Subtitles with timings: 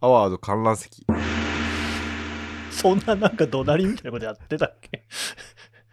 [0.00, 1.04] アワード観覧席。
[2.70, 5.02] そんななんか怒鳴りみたいなことやってたっけ？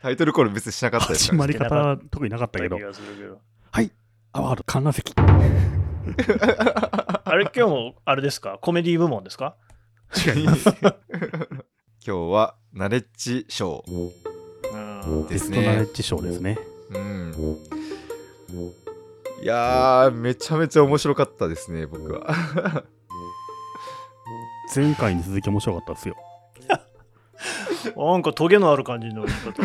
[0.01, 3.41] タイトルコール別にしなかったですから、始まり方は特になかったけど気、がするけど
[4.33, 5.11] アワード観覧席。
[5.17, 5.21] あ
[7.35, 8.59] れ今日もあれですか？
[8.61, 9.55] コメディ部門ですか？
[10.35, 10.69] 違います。
[12.05, 13.83] 今日はナレッジ賞。
[13.87, 14.11] うん
[15.27, 16.59] ですねベストナレッジ賞ですね。
[16.91, 17.33] うん。
[19.41, 22.27] いやー、めちゃめちゃ面白かったですね、僕は。
[24.73, 26.15] 前回に続き面白かったですよ。
[27.95, 29.63] なんかトゲのある感じの言い方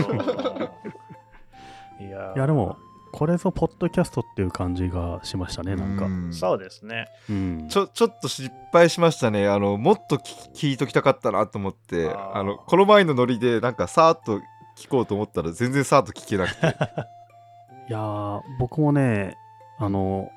[2.01, 2.77] いやーいや、でも、
[3.13, 6.05] これぞポッドキャストっていう感じがしましたね、なんか。
[6.07, 7.69] うんそうですねうん。
[7.69, 9.49] ちょちょっと失敗しましたね。
[9.49, 14.39] あのもっと聞聞いときたかったなと思ってあのこの前のノリでなんかさーっと
[14.79, 16.67] 聞こうと思ったら全然さーっと聞けなくて
[17.89, 19.37] いやー、僕もね、
[19.79, 20.31] あの、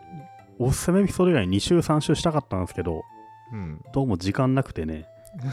[0.57, 3.03] おすすめエピソード以外に2週、3週したかったんですけど、
[3.51, 3.81] うん。
[3.93, 5.05] どうも時間なくてね、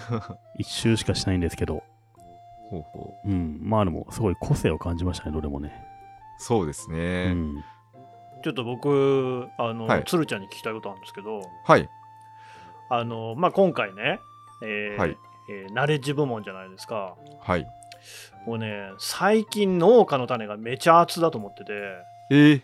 [0.58, 1.82] 1週しかしないんですけど、
[2.70, 3.28] ほうほう。
[3.28, 3.58] うん。
[3.62, 5.72] まあでも、すごい個性を感じましたね、どれもね。
[6.38, 7.54] そうですうね、ん。
[8.42, 10.04] ちょっと僕あの、はい。
[10.04, 11.88] 鶴ちゃんに聞きたいことあるんですけどはい。
[12.88, 14.20] あの、まあ、今回ね、
[14.62, 15.16] えーはい。
[15.50, 17.16] えーナレッジ部門じゃないですか。
[17.40, 17.66] はい。
[18.46, 21.72] もうね最近農家の種がめちゃ熱だと思ってて。
[22.30, 22.62] えー、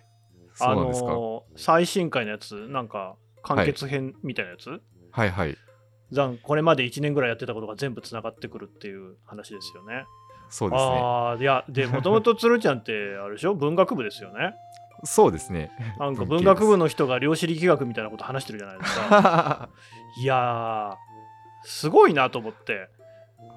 [0.55, 4.81] そあうなんですか、の最新回のやつなんか完結編みたいなやつ、はい
[5.17, 5.57] はい
[6.13, 10.05] ざんこれまで1年ぐらいやってたことが全部つながってくるっていう話ですよね。
[10.49, 13.55] そうですねああいやで もともと鶴ちゃんってあれでしょ？
[13.55, 14.55] 文学部ですよね。
[15.05, 19.05] そうですねなんか文学部の人が量子力学みたいなこと話してるじゃないですか。
[19.21, 19.69] は
[20.21, 20.97] いやー
[21.65, 22.89] すごいなと思って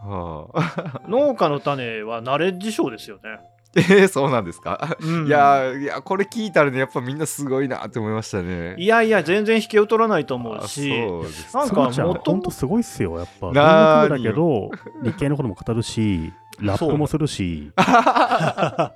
[0.02, 0.48] あ
[1.08, 3.40] 農家の種はナレッジ賞ですよね。
[3.76, 5.28] えー、そうなんですか、うん。
[5.28, 8.76] いやーいやこれ聞いたらねやっぱみんなすごいなって思いましたね。
[8.78, 13.18] いやいや全然引けを取らないと思あうしそうですなんかそうちゃん、もともほんとすごいっすよ。
[13.20, 14.72] やっぱ、だけど、
[15.04, 18.92] 理系のことも語るし、ラップもするし、あ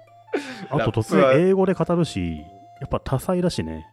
[0.69, 2.39] と突然英語で語るし、
[2.81, 3.85] やっぱ多彩だしね。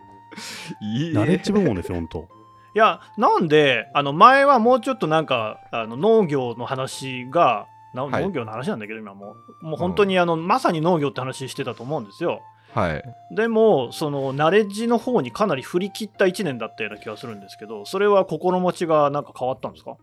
[0.81, 1.13] いい。
[1.13, 2.29] ナレッジ部門ですよ、ほんと。
[2.73, 9.67] いやなんであの前はもうちょっとなんかあの農業の話が農業の話なんだけど今もう。
[9.67, 12.41] もう本当にあの、まさに農業って話してたと思うんですよ。
[12.75, 13.03] はい。
[13.35, 19.97] でもそのナレッジの方にかなり振り切った1年だったような気がするんですけどそれは心持ちがなんか変わったんですか？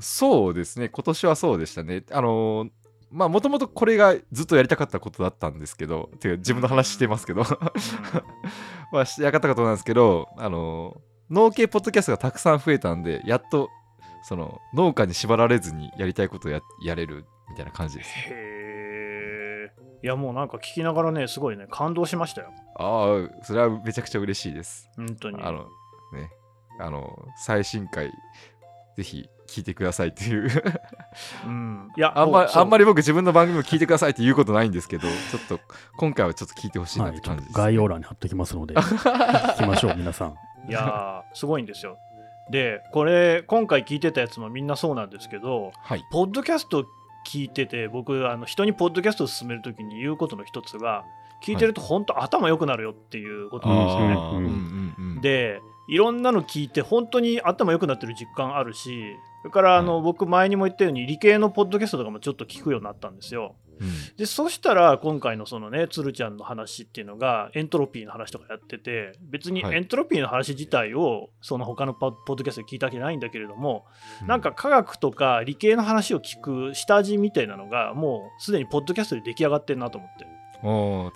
[0.00, 2.04] そうですね、今年はそうでしたね。
[2.10, 2.70] あのー
[3.12, 7.42] まあ、もともとこれがずっとやりたかったことだったんですけど、てか自分の話してますけど、
[8.92, 13.68] まあ、しやかったことなんですけど、あのー農系ポッドキャストがたくさん増えたんで、やっと、
[14.22, 18.10] その、農家に縛られずにやりたいことをややれるみたいな感じです。
[18.10, 18.60] へえ
[20.02, 24.90] いやもうなんか聞きながらねすごいね感動しましたよああ、それはめちゃくちゃ嬉しいです。
[24.96, 25.64] 本当にあの、
[26.12, 26.30] ね、
[26.78, 28.10] あの、最新回、
[28.96, 30.48] ぜひ聞いてくださいっていう。
[31.44, 35.60] うんいやあんまあんまり僕自分の番組を聞いてくださいって言うことないんですけど、ちょっと
[35.98, 40.34] 今回はちょっと聞いてほしいなって感じです、概要欄に貼っときますので、聞きましょう、皆さん。
[40.68, 41.98] いやーすごいんですよ
[42.50, 46.04] でこれ今回聞いてたやつもみんなそうなんですけどはい。
[46.10, 46.84] ポッドキャスト
[47.26, 51.04] 聞いてて僕あの人にポッドキャストを進めるときに言うことの一つが
[51.42, 54.06] 聞いてると本当頭良くなるよっていうことなんですよね。
[54.06, 55.20] うんあーうんうんうん。
[55.20, 63.56] でいろんなの聞いて本当に頭良くなってる実感あるしそれからあの、僕前にも言ったように理系のポッドキャストとかもちょっと聞くようになったんですよ。
[63.80, 64.16] うん。
[64.16, 69.76] でそしたら今回のそのね鶴ちゃんの話っていうのがエントロピーの話とかやってて別にはい。
[69.76, 73.86] エントロピーの話自体をその他のポッドキャストで聞いたわけないんだけれども、
[74.22, 80.26] うなんか科学とか理系の話を聞く下地みたいなのがもうすでにポッドキャストで出来上がってるなと思って。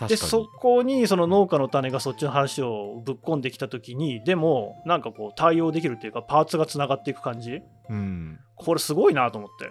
[0.08, 7.60] でそこにその農家の種がそっちの話をぶっ込んできた時にでもなんかこう対応できるっていうかパーツがつながっていく感じ。
[7.90, 8.40] うん。
[8.56, 9.70] これすごいなと思って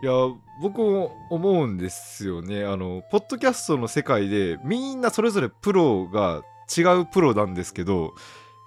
[0.00, 0.12] いや、
[0.60, 2.64] 僕も思うんですよね。
[2.64, 6.42] あの、ポッドキャストの世界でみんなそれぞれプロが
[6.76, 8.14] 違うプロなんですけど、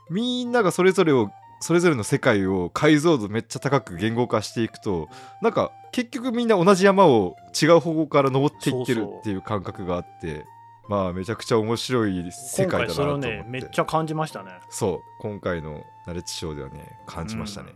[0.09, 1.31] みんながそれぞれを
[1.61, 5.09] それぞれの世界を解像度めっちゃ高く言語化していくと
[5.41, 10.45] なんか結局みんな同じ山を違う方向から登っていってるっていう感覚があって
[10.89, 13.27] まあめちゃくちゃ面白い世界だなと思って。
[13.27, 14.51] ねめっちゃ感じましたね。
[14.69, 15.21] そう。
[15.21, 17.69] 今回のナレッジショーではね感じましたね、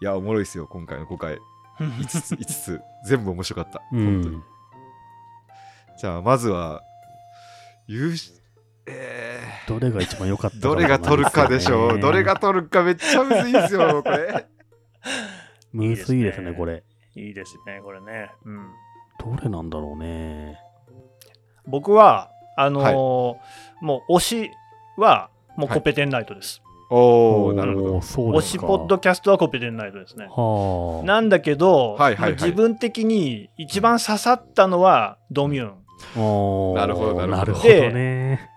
[0.00, 1.38] いやおもろいですよ今回の5回
[1.84, 2.80] 5つ5つ。
[3.06, 4.36] 全部面白かった、う本当に。
[4.36, 4.42] ん。
[5.98, 6.82] じゃあまずは
[7.86, 8.32] 優勝
[8.86, 14.46] えどれが一番良かったー、どれが取るかでしょう、どれが取るかめっちゃむずいですよこれ。
[15.72, 16.52] むずいですね、いいですね。
[16.52, 16.82] これ。
[17.16, 18.30] いいですねこれね。
[18.44, 18.70] うん。
[19.18, 20.58] どれなんだろうね。
[21.66, 23.36] 僕はあのー
[23.80, 24.50] もう推し
[24.96, 28.00] はもうコペテンナイトです、おおなるほど。
[28.02, 28.66] そう推しですか。
[28.66, 30.26] ポッドキャストはコペテンナイトですね。
[30.28, 31.06] はあ。
[31.06, 32.32] なんだけど、はいはいはい。
[32.32, 35.74] 自分的に一番刺さったのはドミューン。
[36.22, 37.68] おーなるほどなるほど。
[37.68, 38.48] ね。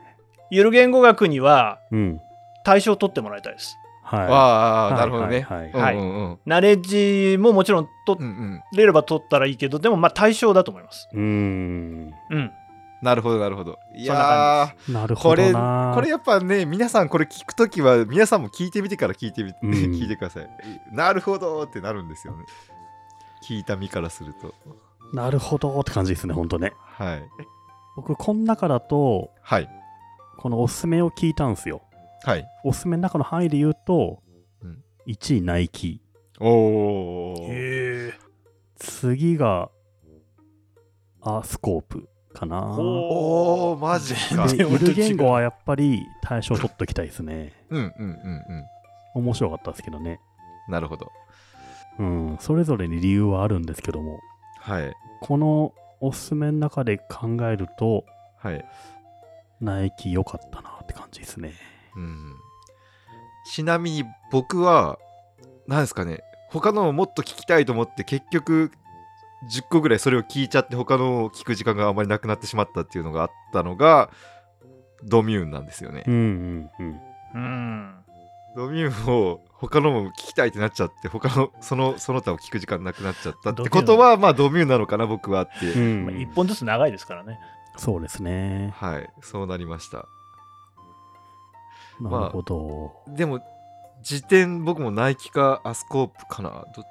[0.49, 2.19] ゆる言語学にはうん。
[2.65, 3.77] 対象を取ってもらいたいです。
[4.03, 4.27] はい。
[4.29, 5.41] ああなるほどね。
[5.41, 5.81] はいはい。
[5.81, 6.15] はいうんうん。
[6.15, 7.87] うんナレッジももちろん。
[8.05, 8.19] 取
[8.75, 11.07] れれば取ったらいいけど、でもまあ対象だと思います。
[11.13, 12.13] うーん。
[12.31, 12.51] うん。
[13.03, 13.77] なるほどなるほど。
[13.93, 19.71] いや感なるほーこれどなこれやっぱね皆さんこれ聞くときは皆さんも聞いてみてから聞いてみて、うん。
[19.91, 20.49] 聞いてください。
[20.93, 22.45] なるほどってなるんですよね。
[23.45, 24.55] 聞いた身からすると。
[25.11, 26.71] なるほどって感じですねほんとね。
[26.77, 27.23] はい。
[27.97, 29.69] 僕この中だとはい。
[30.37, 31.81] このおすすめを聞いたんですよ。
[32.23, 32.45] はい。
[32.63, 34.23] おすすめの中の範囲で言うと、
[34.61, 34.81] うん。
[35.07, 36.01] 1位ナイキ。
[36.39, 37.49] おお。
[38.77, 39.69] 次が
[41.21, 42.61] アースコープかな。
[42.61, 44.47] おおマジか。
[44.47, 47.53] でゆる言語はやっぱり対象取っときたいですね。
[47.69, 48.07] うんうんうん。
[48.07, 48.65] うん
[49.15, 50.19] 面白かったですけどね。
[50.67, 51.11] なるほど。
[51.99, 54.19] うんそれぞれに理由はあるんですけども。
[54.59, 54.93] はい。
[55.21, 58.05] このおすすめの中で考えると
[58.37, 58.65] はい。
[59.61, 61.53] ナイキ良かったなって感じですね。
[61.95, 62.35] うん
[63.45, 64.97] ちなみに僕は
[65.67, 66.21] 何ですかね。
[66.49, 68.71] 他のをもっと聞きたいと思って結局
[69.49, 74.09] 10個ぐらいそれを聞いちゃって他のを聞く時間があまりなくなってしまったっていうのがあったのが
[75.03, 76.03] ドミューンなんですよね。
[76.07, 76.11] う。
[76.11, 77.01] んうんうん。
[77.35, 77.95] うん。
[78.55, 85.79] ドミューンを他のも聞きたいってなっちゃって他のその その他を聞く時間なくなっちゃったってことはまあドミューンなのかな僕はって、う。
[85.79, 86.05] ん。
[86.05, 87.39] まあ、一本ずつ長いですからね。
[87.77, 88.73] そうですね。
[88.77, 89.09] はい。
[89.21, 90.07] そうなりました。
[92.01, 93.39] なるほど、でも
[94.01, 96.85] 時点僕もナイキかアスコープかなどっ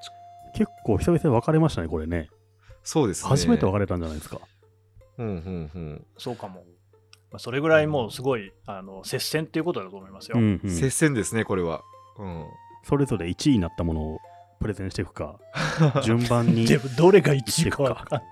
[0.55, 2.28] ち結構久々に分かれましたねこれね
[2.84, 3.29] そうですね。
[3.29, 4.40] 初めて分かれたんじゃないですか。
[5.19, 6.06] うんうんうん。
[6.19, 6.64] そうかも。
[7.31, 10.38] まあ、それぐらいもうすごいあの接戦っていうことだと思いますよ。
[10.38, 10.70] うんうん。
[10.70, 11.82] 接戦ですねこれは。
[12.19, 12.46] うん。
[12.84, 14.19] それぞれ1位になったものを
[14.61, 15.38] プレゼンしていくか
[16.05, 18.23] 順番にでもどれが1位かわかんない。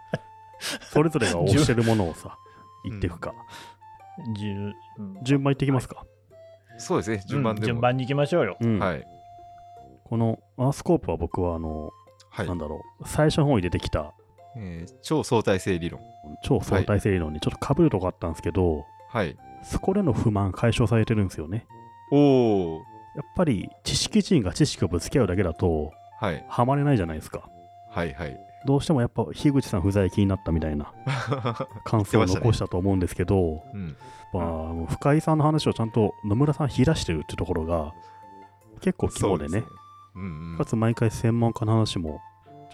[0.93, 2.37] それぞれが推してるものをさ
[2.85, 3.35] 言っていくか。
[4.19, 5.25] うん。
[5.25, 6.05] 順番いっていきますか、
[6.77, 8.57] そうですね順番でも、順番に行きましょうよ。
[8.61, 8.79] うん。
[8.79, 9.07] はい。
[10.05, 11.91] このアースコープは僕はあの、
[12.29, 12.47] はい。
[12.47, 14.13] なんだろう最初の方に出てきた
[14.57, 16.01] えー超相対性理論。
[16.43, 19.37] 超相対性理論にちょっと被るとこあったんですけど、はい。
[19.63, 21.67] そこでの不満解消されてるんですよね。
[22.13, 22.83] おお
[23.17, 26.45] やっぱり知識人が知識をぶつけ合うだけだとはい。
[26.49, 27.49] ハマれないじゃないですか。
[27.91, 28.39] はいはい。
[28.67, 30.93] どうしてもやっぱ樋口さん不在気になったみたいな
[31.85, 33.97] 感想を残したと思うんですけど、うん。
[34.35, 37.95] まあ、深井さんの話をちゃんと野村さん引き出してるってところが
[38.81, 39.65] 結構肝でね。
[40.15, 40.59] うんうん。
[40.59, 42.30] かつ毎回専門家の話もち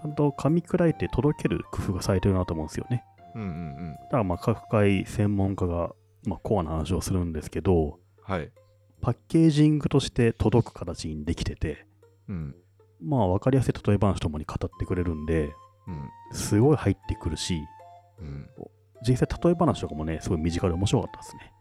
[0.06, 3.04] ゃんと噛み砕いて届ける工夫がされてるなと思うんですよね。
[3.34, 3.94] うんうんうん。
[4.04, 5.90] だからまあ各回専門家が、
[6.24, 8.50] まあ、コアな話をするんですけどはい。
[9.02, 11.86] パッケージングとして届く形にできてて
[12.28, 12.54] うん。
[13.02, 15.52] まあ分かりやすい例え話ともに語ってくれるんで
[15.86, 16.10] うん。
[16.32, 17.60] すごい入ってくるし
[18.20, 18.48] うん。
[19.06, 21.52] 実際例え話とかもねすごい身近で面白かったですね。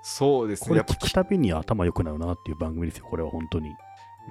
[0.00, 3.68] そうですこねやっぱれ聞くたびに頭良くなるなっていう番組ですよこれは本当に。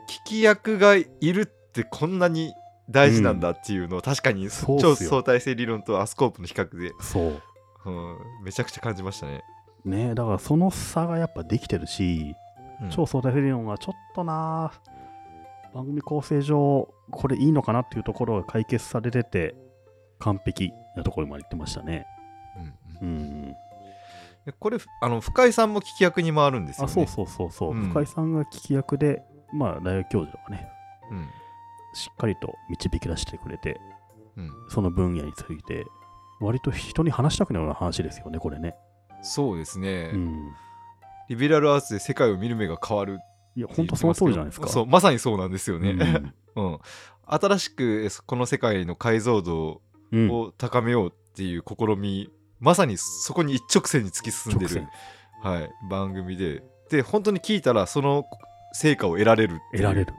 [0.08, 2.54] 聞き役がいるってこんなに
[2.90, 5.10] 大事なんだっていうのを確かに超そうっすよ。
[5.10, 7.42] 相対性理論とアスコープの比較で、そう。
[7.86, 9.44] うん、めちゃくちゃ感じましたね。
[9.86, 12.36] ねだからその差がやっぱできてるし、
[12.82, 12.90] うん。
[12.90, 14.72] 超相対性理論はちょっとな
[15.74, 19.56] 番組構成上これいいのかなっていうところが解決されてて
[20.20, 22.06] 完璧なところまで行ってましたね。
[23.02, 23.18] うんうん。
[23.18, 23.56] うん。
[24.46, 26.92] でこれあの深井さんも聞き役に回るんですよね。
[26.92, 27.90] あそうそうそうそう、うん。
[27.90, 30.70] 深井さんが聞き役でまあ大学教授とかね。
[31.12, 31.28] うん
[31.98, 33.80] しっかりと導き出してくれて
[34.38, 35.86] うん、その分野について
[36.40, 38.76] 割と人に話したくなるような話ですよねこれね。
[39.24, 40.54] そうですね、うん。
[41.28, 43.20] リベラルアーツで世界を見る目が変わる
[43.56, 44.68] いや本当その通りじゃないですか。
[44.68, 45.92] そうまさにそうなんですよね。
[46.56, 46.64] うん。
[46.64, 46.80] うん。
[47.26, 50.30] 新しくえこの世界の解像度うん。
[50.30, 54.88] を高めようっていう試み、まさにそこに一直線に突き進んでる
[55.44, 56.64] 直、はい、番組で。
[56.90, 58.26] で本当に聞いたらその
[58.72, 60.14] 成果を得られる得られる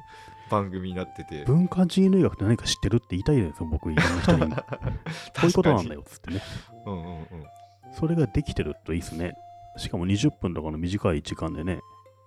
[0.50, 1.44] 番組になってて。
[1.44, 4.52] 文化人類学って何か知ってるって言いたいですよ僕いろんな人に。
[4.52, 4.60] こ
[5.42, 6.40] ういうことなんだよっつってね。
[6.86, 7.26] うんうんうん。
[7.92, 9.36] それができてるといいですね。
[9.76, 11.80] しかも20分とかの短い時間でね。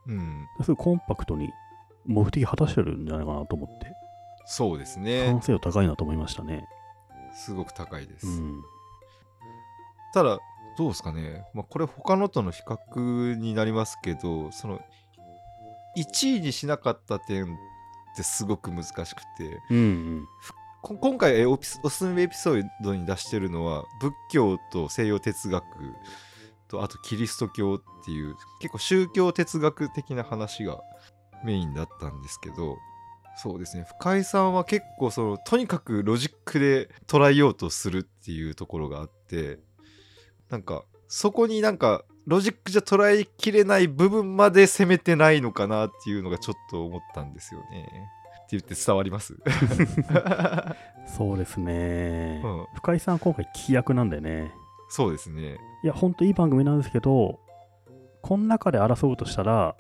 [0.08, 1.50] うん、すごいコンパクトに
[2.06, 3.94] 目的果たしてるんじゃないかなと思って。
[4.46, 5.28] そうですね。
[5.28, 6.68] 完成度高いなと思いましたね。
[7.34, 8.62] すごく高いです、うん。
[10.14, 10.40] ただ
[10.78, 14.80] どうですかね、まあ、これ他のとの比較になりますけどその
[15.98, 17.58] 1位にしなかった点
[18.14, 19.62] ってすごく難しくて。
[19.70, 20.28] うんうん。
[20.82, 25.64] こ今回おすすめエピソードに出してるのは仏教と西洋哲学
[26.68, 30.82] とあとキリスト教っていう結構宗教哲学的な話が
[31.46, 32.78] メインだったんですけど
[33.38, 33.86] そうですね。
[34.00, 39.60] 深井さんは結構そのとにかくロジックで捉えようとするっていうところがあって
[40.50, 47.88] なんかそこになんかロジックじゃ捉えきれない部分まで攻めてないのかなっていうのがちょっと思ったんですよね。
[48.46, 49.38] って言って伝わります、
[51.18, 52.66] そうですね、うん。
[52.76, 54.52] 深井さん今回聞き役なんでね。
[54.90, 55.58] そうですね。
[55.84, 57.40] いやほんといい番組なんですけど
[58.22, 59.76] この中で争うとしたら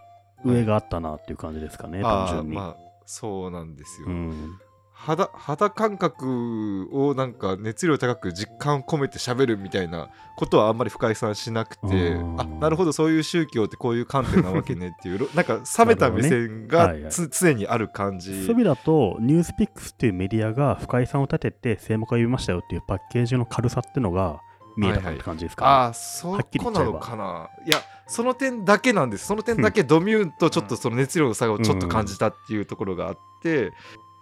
[0.45, 4.07] 上があったなっていう感じですかね、単ああ純に、まあそうなんですよ。
[4.07, 4.57] うん、
[5.03, 12.39] 肌肌感覚をなんか熱量高く実感を込めて喋るみたいなことはあんまり深井さんしなくてうん。
[12.39, 16.93] あなるほどそういう宗教ってこういう観点なわけねっていうろ なんか冷めた目線がね。
[16.93, 17.11] はいはい。
[17.11, 18.31] つ常にある感じ。
[18.31, 24.39] そういう意味だとニュースピックスっていうメディアが深井さんを立てて声目を呼びましたよっていうパッケージの軽さっていうのが
[24.77, 27.49] 見えたかって感じですか、ああそはっきりこな言っちゃえばのかな。
[27.65, 29.25] いやその点だけなんです。
[29.25, 33.71] その点だけドミューンとちょっとその熱量の差をちょっと感じたっていうところがあって、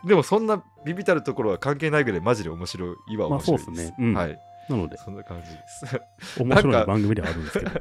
[0.06, 3.18] でもそんなビビたるところは関係ないぐらいマジで面白い。
[3.18, 3.96] はまあ面白いです、そうですね。
[4.00, 4.14] うん。
[4.14, 4.40] はい。
[4.70, 4.98] なので。
[4.98, 6.02] そんな感じです。
[6.42, 7.72] 面白ない番組ではあるんですけど。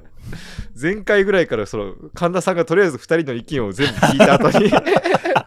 [0.81, 4.71] 前回ぐらいからその神田さんがとりあえず2人の意見を全部聞いた後に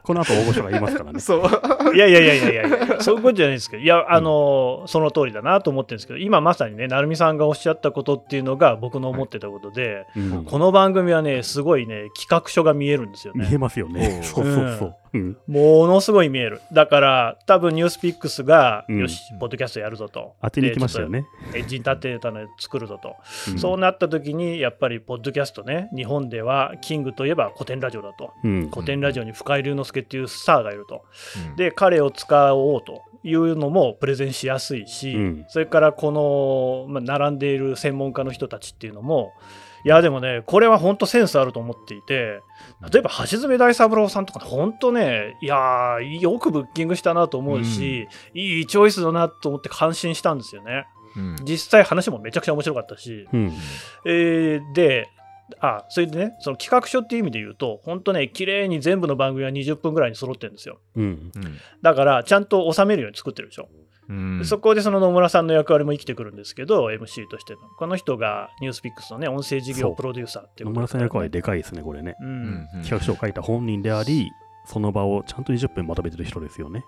[0.03, 1.19] この後大御所が言いますからね。
[1.21, 1.95] そう。
[1.95, 10.45] いやいやいやいやいやそういうことじゃないですけど、いや、あの、その通りだなと思ってるんですけど、今まさにね、成美さんがおっしゃったことっていうのが僕の思ってたことで、うん。
[10.45, 13.47] この番組はね、すごいね、企画書が見えるんですよね。
[13.47, 14.21] 見えますよね。
[14.23, 15.37] そうそうそう、うん。
[15.47, 16.61] ものすごい見える。
[16.71, 18.99] だから、多分ニュースピックスが、うん。
[18.99, 20.35] よし、ポッドキャストやるぞと。
[20.41, 23.15] 当てに行きましたよね、エンジン立てたの作るぞと。
[23.51, 23.59] うん。
[23.59, 28.31] そうなった時に、やっぱり、ポッドキャストね、日本では、キングといえば古典ラジオだと。
[28.43, 28.69] うん。
[28.71, 31.03] 古典ラジオに深井龍之介っていうスターがいると。
[31.49, 31.55] うん。
[31.55, 35.45] で彼を使おうというのもプレゼンしやすいし、うん。
[35.47, 39.33] それからこの、まあ、並んでいる専門家の人たちっていうのも
[39.83, 42.41] いやでもねこれは本当センスあると思っていて
[42.91, 50.85] 例えば橋爪大三郎さんとか本当ねいやーよくブッキングしたなと思うし、いいチョイスだなと思って感心したんですよね。
[51.15, 51.35] うん。
[51.43, 53.51] 実際話もめちゃくちゃ面白かったし、うん。
[54.05, 55.09] えーで
[55.59, 60.79] あそれでねその企画書っていう意味で言うと本当ね綺麗に全部の番組は20分ぐらいに揃ってるんですよ。
[60.95, 61.03] うん。
[61.03, 61.57] うん。
[61.81, 63.69] だからちゃんと収めるように作ってるでしょ、
[64.09, 64.41] うん。
[64.45, 67.59] そこでその野村さんの役割も生きてくるんですけど MC としての。
[67.77, 72.15] この人がニュースピックスのね音声事業プロデューサーっていう野村さんの役割でかいですねこれね。
[72.21, 72.81] ううんんうん。
[72.83, 74.29] 企画書を書いた本人であり
[74.65, 76.83] その場をちゃんと20分まとめてる人ですよね。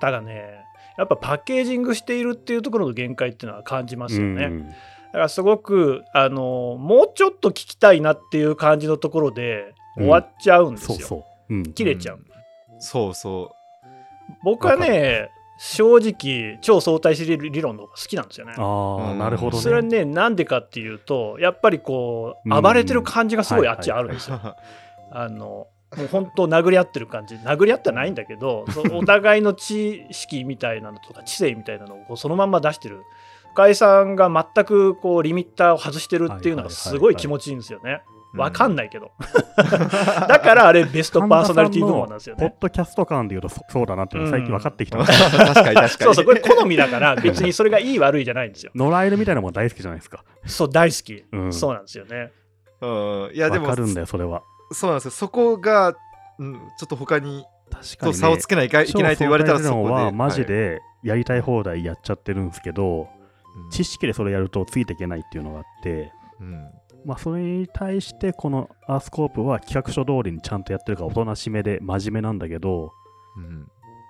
[0.00, 0.64] ただね
[0.96, 4.70] やっぱパッケージングしているっていうところの限界っていうのは感じますよね、うん
[5.12, 12.20] だからすごくあのもうちょっと聞きたいなっていう感じのところで終わっちゃうんですよ、そうそう、うん、切れちゃう、
[12.78, 13.52] そうそ
[14.44, 15.30] 僕はね
[15.62, 18.54] 正直超相対性理論の方が好きなんですよね。
[18.56, 19.18] ああ、うん。
[19.18, 19.62] なるほどね。
[19.62, 22.56] それはねなんでかっていうとやっぱりこうん。
[22.56, 24.40] う暴れてる感じがすごいはいあっちあるんですよ。
[24.42, 24.56] う
[25.10, 25.66] あの
[25.98, 27.34] もう本当殴り合ってる感じ。
[27.34, 33.02] 殴り合ってはないんだけどそう お互いの知識みたいなのとか知性みたいなのをこうそのまんま出してる
[33.52, 38.02] 深井さんが全くこうリミッターを外してるっていうのがすごい気持ちいいんですよね。
[38.34, 39.10] わかんないけど。
[40.28, 42.48] だからあれベストパーソナリティ部門なんですよね。
[42.48, 48.70] ポッドキャスト感で言うとそそうだなっていうのが最近分かってきた、 確かに確かにそうそうこれ好みだから別にそれがいい悪いじゃないんですよ。
[48.76, 50.24] 野良犬みたいなもん大好きじゃないですか。
[50.46, 51.24] そう大好き。
[51.32, 52.32] うん、そうなんですよね。
[52.80, 54.42] うんいやでも分かるんだよそれは。
[54.72, 55.94] そうなんですよそこが、
[56.38, 63.19] うん、ちょっと他に確と差をつけないかいけないと言われたらそこではマジはいでやりたい放題やっちゃってるんですけど、うん
[63.70, 66.70] 知識でそれやるとついていけないっていうのがあって、うん。
[67.04, 72.92] まあ、それに対してこのアースコープは企画書通りにちゃんとやってるからおとなしめで真面目なんだけど
[73.36, 73.66] うん。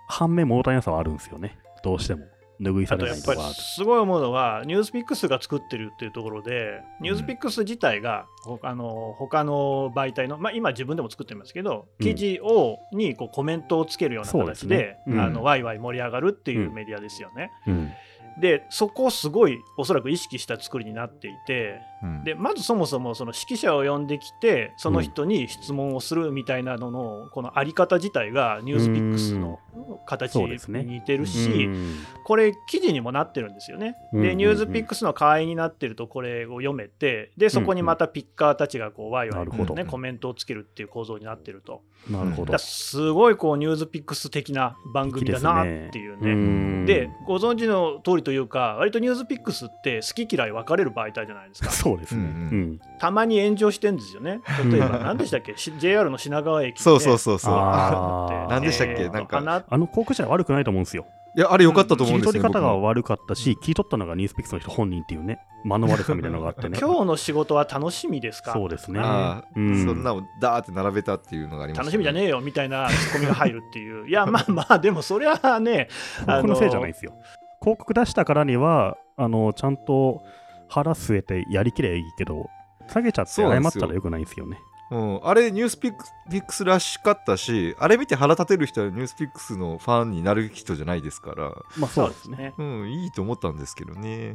[0.09, 1.57] 反面物足りなさはあるんですよね。
[1.85, 2.25] どうしても。
[2.61, 12.07] 拭いされないとこがあるすごい思うのはニュースピックスが作ってるっていうところでニュースピックス自体が、ほあの他の媒体の、まあ、今自分でも作ってますけどうん。
[12.07, 14.99] 記事を、にこうコメントをつけるようなそうででね。
[15.07, 15.21] うん。
[15.21, 17.51] あのワイワイ盛り上がるっていううんメディアですよね。
[17.67, 17.91] うん
[18.39, 22.25] でそこをすごいおそらく意識した作りになっていてうん。
[22.25, 29.59] でまずそもそもその指揮者を呼んできてその人に質問をするみたいなののこのあり方自体がニュースピックスの
[30.07, 33.97] 形に似てるし、うんこれ記事にもなってるんですよね。
[34.13, 41.83] で、ニュースピックスの会員になってるとこれを読めてでそこにまたピッカーたちがこうワイワイ、ね、コメントをつけるっていう構造になってると。
[42.09, 42.57] なるほど。
[42.59, 46.33] すごいこうニュースピックス的な番組だなっていうね。
[46.33, 46.87] うん。
[46.87, 52.61] でご存知の通りというか割とニュースピックスって好き嫌い分かれる媒体じゃないですか そうですね、ううん。
[52.75, 52.81] ん。
[52.99, 54.41] たまに炎上してんですよね。
[54.71, 55.57] 例えば何でしたっけ？
[55.57, 57.55] し JR の品川駅でそうそうそうそう。
[58.49, 59.03] 何でしたっけ？
[59.03, 61.07] えーとなんかあの航空車は悪くないと思うんですよ。
[61.37, 66.77] いやあれ良かったと思うんですよ、切り取り方が悪かったし、切り取ったのがニュースピックスの人本人っていうね、 間の悪さみたいなのがあってね。
[66.81, 68.53] 今日の仕事は楽しみですか？
[68.53, 68.99] そうですね。
[68.99, 69.87] ああうん。
[69.87, 74.09] そんなのダーって並べたっていうのがありました、楽しみじゃねえよみたいなツッコミが入るっていう。
[74.09, 75.87] いや、まあまあ、 でもそれはね、
[76.23, 77.13] 広告のせいじゃないですよ。
[77.63, 80.23] 広告出したからには、あのちゃんと
[80.71, 82.49] 腹据えてやりきればいいけど、
[82.89, 84.59] 下げちゃって謝ったらよくないんですよね。
[84.91, 92.37] うん、あれニュースピックスらしかったしあれ見て腹立てる人はニュースピックスのファンになる人じゃないですから、まあそうですね。
[92.37, 92.55] ね。
[92.59, 94.35] うん、いいと思ったんですけどね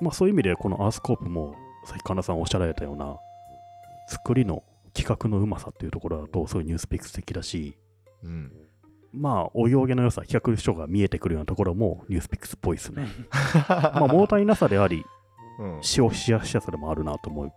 [0.00, 3.18] まあそういう意味で、このアースコープも、さっき神田さんおっしゃられたような、
[4.08, 4.62] 作りの
[4.94, 7.76] 企画のうまさっていうところだと、そういうニュースピックス的だし、
[8.22, 8.52] うん
[9.12, 13.06] まあ、お行儀の良さ、企画書が見えてくるようなところもニュースピックスっぽいですね。
[13.68, 15.04] まあ、物足りなさであり、うん、
[15.80, 17.52] 使用しやすさでもあるなと思う、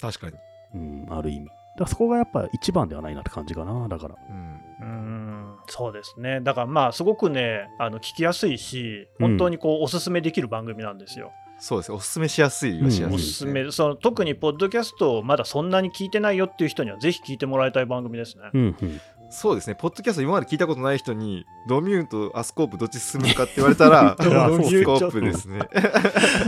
[0.00, 0.36] 確かに、
[0.74, 1.48] うん、ある意味。
[1.78, 4.14] だそこがやっぱ一番ではないなって感じかな、だから。
[4.30, 4.36] うん、
[4.84, 6.40] んそうですね。
[6.40, 11.32] だからまあ、すごくね、あの聞きやすいし、うん本当にこうおすすめできる番組なんですよ。
[11.58, 18.50] そうですねおすすめしやすいはしやすいおですすね、すめ、その特にポッドキャストをまだそんなに聞いてないよっていう人には、ぜひ聞いてもらいたい番組ですね。
[18.52, 19.00] うんうん。
[19.34, 19.74] そうですね。
[19.74, 25.58] ポッドキャスト今まで聞いたことない人にドミューンとアスコープどっち進むかって言われたらいやアそうスコープですね。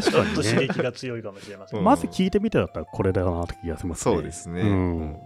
[0.02, 1.80] ちょっと刺激が強いかもしれません。
[1.80, 1.82] う。
[1.82, 4.14] んまず聞いてみてだったらこれだなって気がしますね。
[4.14, 5.16] そうですね、うん。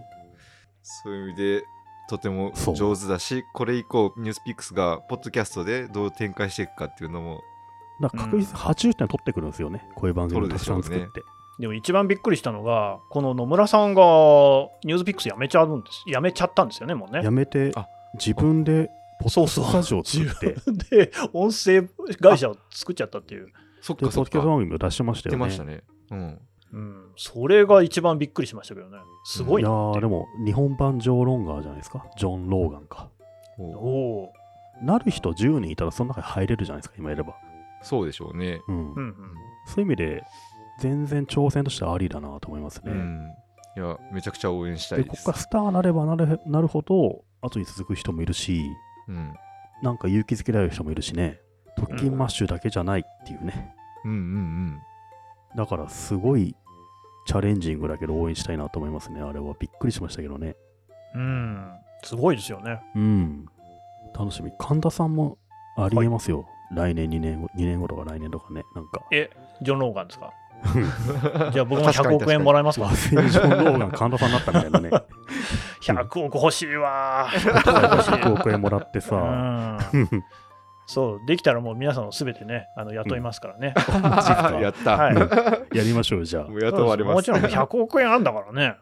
[0.81, 1.63] そういう意味で
[2.09, 7.41] とても上手だしこれ以降ニュースピックスがポッドキャストでどう展開していくかっていうのも
[8.01, 9.87] だ確実に80点取ってくるんですよね。
[9.95, 11.21] こういう番組をたくさん作って。
[11.61, 14.01] でも一番びっくりしたのが、この野村さんが
[14.83, 16.03] ニュースピックスやめちゃうんです。
[16.07, 17.29] やめちゃったんですよね、もうねや。
[17.29, 18.89] めてあ自分で
[19.19, 20.55] ポッドそうそうスタジオを作って、
[20.89, 21.83] で、音声
[22.19, 23.49] 会社を作っちゃったっていう。
[23.79, 25.37] そっかそっかキャスト番組を出してましたよね。
[25.37, 26.39] 出ましたねうん
[26.73, 28.97] うん、それが一番びっくりしましたけどね。
[29.25, 32.05] すごいいやなっていうーでも日本版ジョー・ロンガーじゃないですか。
[32.17, 33.09] ジョン・ローガンか。
[33.59, 34.33] おうおお
[34.81, 37.35] なる人10人いたらその中に入れるじゃないですか、今いれば。
[37.83, 38.93] そうでしょうねうん。
[38.93, 38.95] ー。
[38.95, 39.15] うんうん。
[39.65, 40.23] そういう意味で、
[40.81, 42.91] 全然挑戦としてはありだなと思いますね。
[42.91, 43.31] うん
[43.77, 48.65] いやめちゃくちゃ応援したで、いですここからスターなればなるなるほど、後に続く人もいるし、
[49.07, 49.33] うん
[49.81, 51.39] なんか勇気づけられる人もいるしね、
[51.77, 53.73] 特勤マッシュだけじゃないっていうね。
[54.03, 54.79] うんうん
[55.55, 56.55] だからすごい
[57.25, 59.21] チャレンジングだけど応援したいなと思いますね。
[59.21, 60.55] あれはびっくりしましたけどね。
[61.15, 61.71] うん、
[62.03, 62.81] すごいですよね。
[62.95, 63.45] うん。
[64.17, 64.51] 楽しみ。
[64.59, 65.37] 神田さんも
[65.77, 66.45] ありえますよ。
[66.73, 68.63] 来年2年後、2年後とか来年とかね。
[68.75, 69.01] なんか。
[69.11, 69.29] え、
[69.61, 70.25] ジョン・ローガンですか？
[70.25, 70.40] うん
[71.51, 74.89] じゃあ僕も100確かに億円もらえますか和製ジョン・ローガン神田さんになったみたいなね。
[75.81, 77.95] ?100 億欲しいわー。
[77.95, 79.15] 欲しい100億円もらってうさ。
[79.15, 79.79] ん
[80.87, 83.73] そう、できたらもう皆さんをすべてね、あの雇いますからね。
[84.61, 85.11] やった、は
[85.71, 88.75] いやりましょう、じゃあ雇われますもちろん100億円あるんだからね。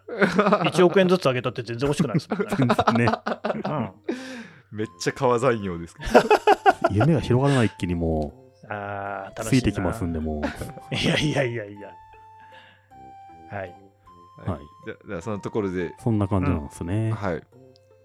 [0.72, 3.06] 1億円ずつあげたって全然欲しくないですもんね。
[3.06, 3.12] ね。
[3.66, 3.90] うん
[4.72, 6.10] めっちゃ川残業ですけど
[6.92, 8.34] 夢が広がらない一気にも
[8.70, 9.62] ああ、う、楽しいな。
[9.62, 10.96] ついてきますんで、もう。
[10.96, 11.90] いやいやいやいや。
[13.50, 13.76] はい。
[14.46, 17.12] はいじゃじゃあそのところでそんな感じなんですね。
[17.12, 17.44] はい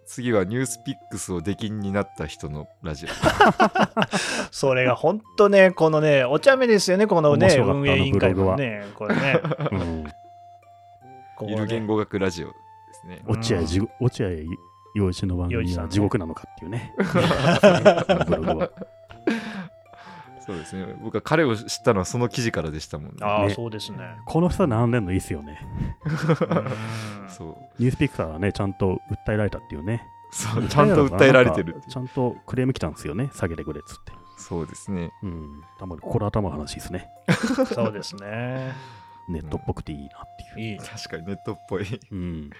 [0.06, 3.08] 次はニュースピックスを出禁になった人のラジオ
[4.52, 9.40] それが本当ね、このね、お茶目ですよね、このね、運営委員会あのね、これね。
[9.72, 10.04] うん。
[11.36, 12.54] ここゆる言ね語学ラジオで
[12.92, 14.28] すね落合じご落合
[14.94, 16.94] 陽一の番組は地獄なのかっていうね。
[18.28, 18.70] ブログは
[20.44, 23.98] そうですね僕は彼を知ったのはその記事からでしたもんねああ、ねそうですね。
[24.26, 25.60] この人並んでんのいいっすよね。
[26.04, 30.06] うんそうニュースピックスはね、ちゃんと訴えられたっていうね。
[30.30, 33.30] そうちゃんと訴えられてるちゃんとクレーム来たんですよね。
[33.34, 34.12] 下げてくれっつって。
[34.36, 35.62] そうですねうん。
[35.78, 37.08] たまに心頭の話ですね。
[37.72, 38.72] そうですね。
[39.28, 40.08] ネットっぽくていいなっ
[40.54, 40.72] ていう。
[40.72, 40.78] いい。
[40.78, 42.50] 確かにネットっぽいうん。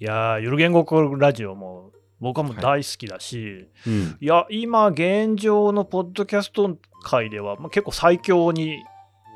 [0.00, 4.16] いやー、ゆる言語学ラジオも僕はもう大好きだし、うん。
[4.20, 8.82] い、や、今現状のポッドキャスト界では、まあ、結構最強に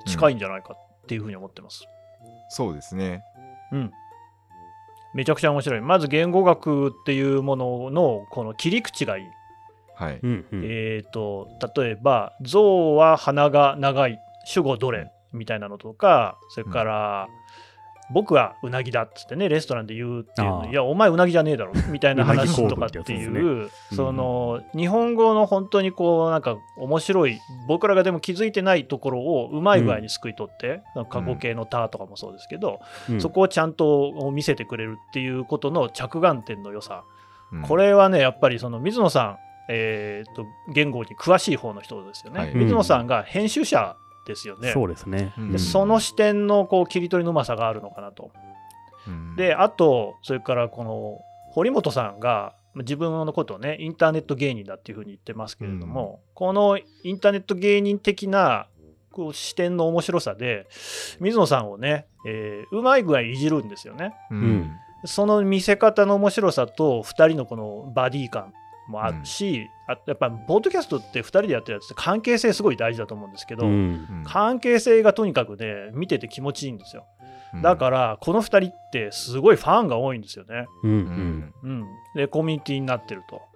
[0.06, 1.84] 近いんじゃないかっていうふうに思ってます。
[2.48, 3.22] そうですね
[3.72, 3.90] うん。
[5.14, 5.80] めちゃくちゃ面白い。
[5.80, 9.24] まず言語学っていうもののこの切り口がいい。
[9.94, 10.44] はいうん。
[10.50, 10.62] うん。
[10.64, 17.28] えっ、と、例えば、象は鼻が長い、主語どれみたいなのとか、それから、
[18.12, 23.96] 僕はうなぎだっつってね、レストランで言うっていうの、いや、お前うなぎじゃねえだろみたいな話とかっていう、すね。
[23.96, 33.20] その、日本語の本当にこう、なんか面白い、僕らがでも気づいてないところをうまい具合にすくい取って、過去形のタとかもそうですけど、うん。
[33.20, 37.04] そこをちゃんと見せてくれるっていうことの着眼点の良さ。
[37.52, 37.62] うん。
[37.62, 39.36] これはね、やっぱりその水野さん、
[39.68, 40.44] えーと
[40.74, 42.40] 言語に詳しい方の人ですよね。
[42.40, 42.54] はい。
[42.54, 44.72] 水野さんが編集者ですよね。
[44.72, 45.34] そうですね。
[45.38, 48.30] うんでその視点のこう切り取りのうまさがあるのかなと。
[49.06, 51.18] うんで、あと、それからこの
[51.50, 58.66] 堀本さんがまあ自分のことをね、インターネット芸人だっていうふうに言ってますけれども、このインターネット芸人的な
[59.10, 60.66] こう視点の面白さで、
[61.20, 64.14] 水野さんをね、えーうまい具合いじるんですよね。
[64.30, 64.70] ううん
[65.04, 68.52] その見せ方の面白さと、2人のこのバディ感
[68.88, 73.76] もあるし、あやっぱポッドキャストって2人でやってるやつって関係性すごい大事だと思うんですけど、うんう
[74.20, 77.06] ん関係性がとにかくね、見てて気持ちいいんですよ。
[77.54, 80.66] うんだから、この2人ってすごいファンが多いんですよね。
[80.84, 83.36] うんううんうん、で、コミュニティになってると。
[83.36, 83.52] うん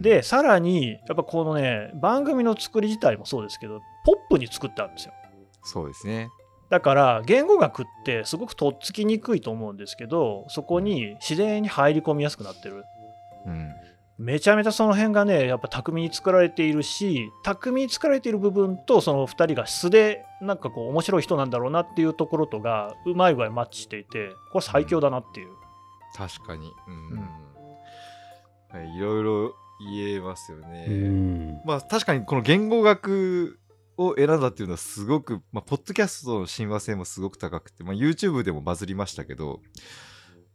[0.00, 5.14] で、さらに、やっぱこのね、番組の作り自体もそうですけど、ポップに作ってあるんですよ。
[5.62, 6.28] そうですね
[6.70, 12.84] だから、言語学ってすごくとっつきにくいと思うんですけど、そこに自然に入り込みやすくなってる。
[13.46, 13.72] うん
[14.18, 25.48] めちゃめちゃその辺がね、やっぱ巧みに作られているし、巧みに作られている部分と、その2人が素で、なんかこう、面白い人なんだろうなっていうところとが、うまい具合マッチしていて、これ最強だなっていう。
[26.16, 26.72] 確かに。
[28.72, 31.60] うん、い、いろいろ言えますよね、うん。
[31.64, 33.58] まあ確かにこの言語学
[33.98, 39.60] を選んだっていうのはすごく、まあ、ポッドキャストの親和性もすごく高くて、まあ、YouTube でもバズりましたけど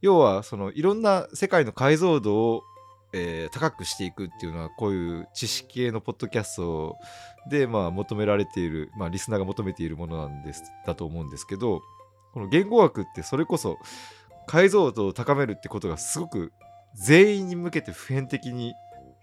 [0.02, 2.64] 要はそのいろんな世界の解像度を、
[3.14, 6.98] えー高くしていくっていうのはこういう知識系のポッドキャスト
[7.50, 11.82] で、まあ、求められている、まあ、リスナーが求めているものなんですだと思うんですけど
[12.34, 13.78] この言語学ってそれこそ
[14.48, 16.52] 解像度を高めるってことがすごく
[16.94, 18.74] 全員に向けて普遍的に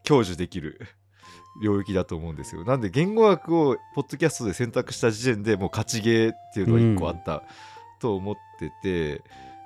[0.07, 0.81] 享受できる
[1.63, 2.65] 領域だと思うんですよ。
[2.65, 7.43] なんで言語学をポッドキャストで選択した時点でもう勝ちゲーっていうのが1個あった
[8.01, 9.23] と思ってて、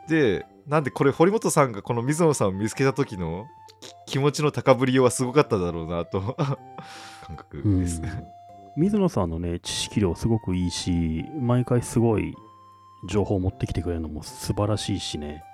[0.09, 3.62] でなんでこれ堀本さんがこの水野さんを見つけた時のき
[4.07, 6.37] 気持ちの高ぶりはすごかっただろうなと
[7.27, 8.03] 感覚です。
[8.03, 8.27] うん
[8.75, 12.35] 水野さんのね、知識量すごくいいし、毎回すごい
[13.07, 15.45] 情報を持ってきてくれるのも素晴らしいしね、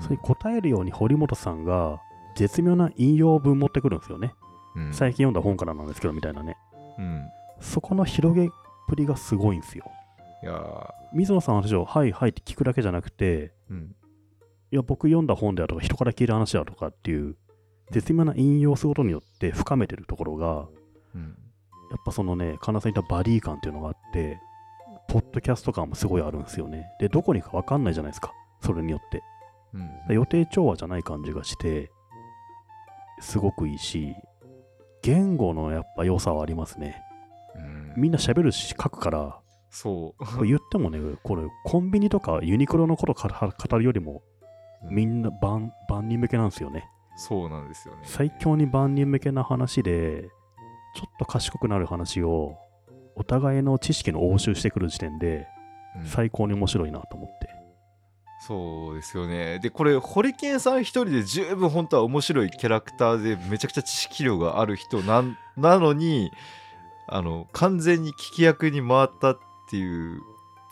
[0.00, 2.00] それに答えるように堀本さんが
[2.34, 4.32] 絶妙な引用文持ってくるんですよね。
[4.74, 6.56] うん最近読んだ本からなんですけど、みたいなね。
[6.98, 7.28] うん
[7.60, 8.50] そこの広げっ
[8.88, 9.84] ぷりがすごいんですよ。
[10.42, 13.94] いやー水野さんの話を、はいはいって聞くだけじゃなくて、うん
[14.70, 17.36] いや、僕読んだ本であるとか、人から聞いた話だとかっていう、
[17.92, 20.66] 絶妙な引用することによって深めてるところが、
[21.14, 21.36] うん
[21.90, 24.40] やっぱそのね、神田さん言ったバディ感っていうのがあって、
[25.08, 26.86] ポッドキャスト感もすごいあるんですよね。
[26.98, 29.22] で、どこにか分かんないじゃないですか、それによって。
[29.74, 31.90] うんで予定調和じゃない感じがして、
[33.20, 34.14] すごくいいし、
[35.02, 37.02] 言語のやっぱ良さはありますね。
[37.56, 44.22] うんみんな喋るし書くから、そう言ってもね、これコンビニとかユニクロのことから語るよりも、
[44.90, 46.88] みんな万万人向けなんですよね。
[47.16, 48.00] そうなんですよね。
[48.04, 50.28] 最強に万人向けな話で、
[50.94, 52.56] ちょっと賢くなる話を、
[53.14, 55.46] お互いの知識の応酬してくる時点で、
[55.96, 57.50] うん最高に面白いなと思って。
[58.46, 59.58] そうですよね。
[59.60, 66.32] で、これ、ホリケンさん一人で十分本当は面白いキャラクターでめちゃくちゃ知識量がある人なんなのに、
[67.08, 69.38] あの、完全に聞き役に回ったっ
[69.70, 70.22] ていう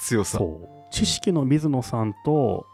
[0.01, 0.39] 強さ。
[0.39, 0.69] そう。
[0.91, 2.67] 知識の水野さんと、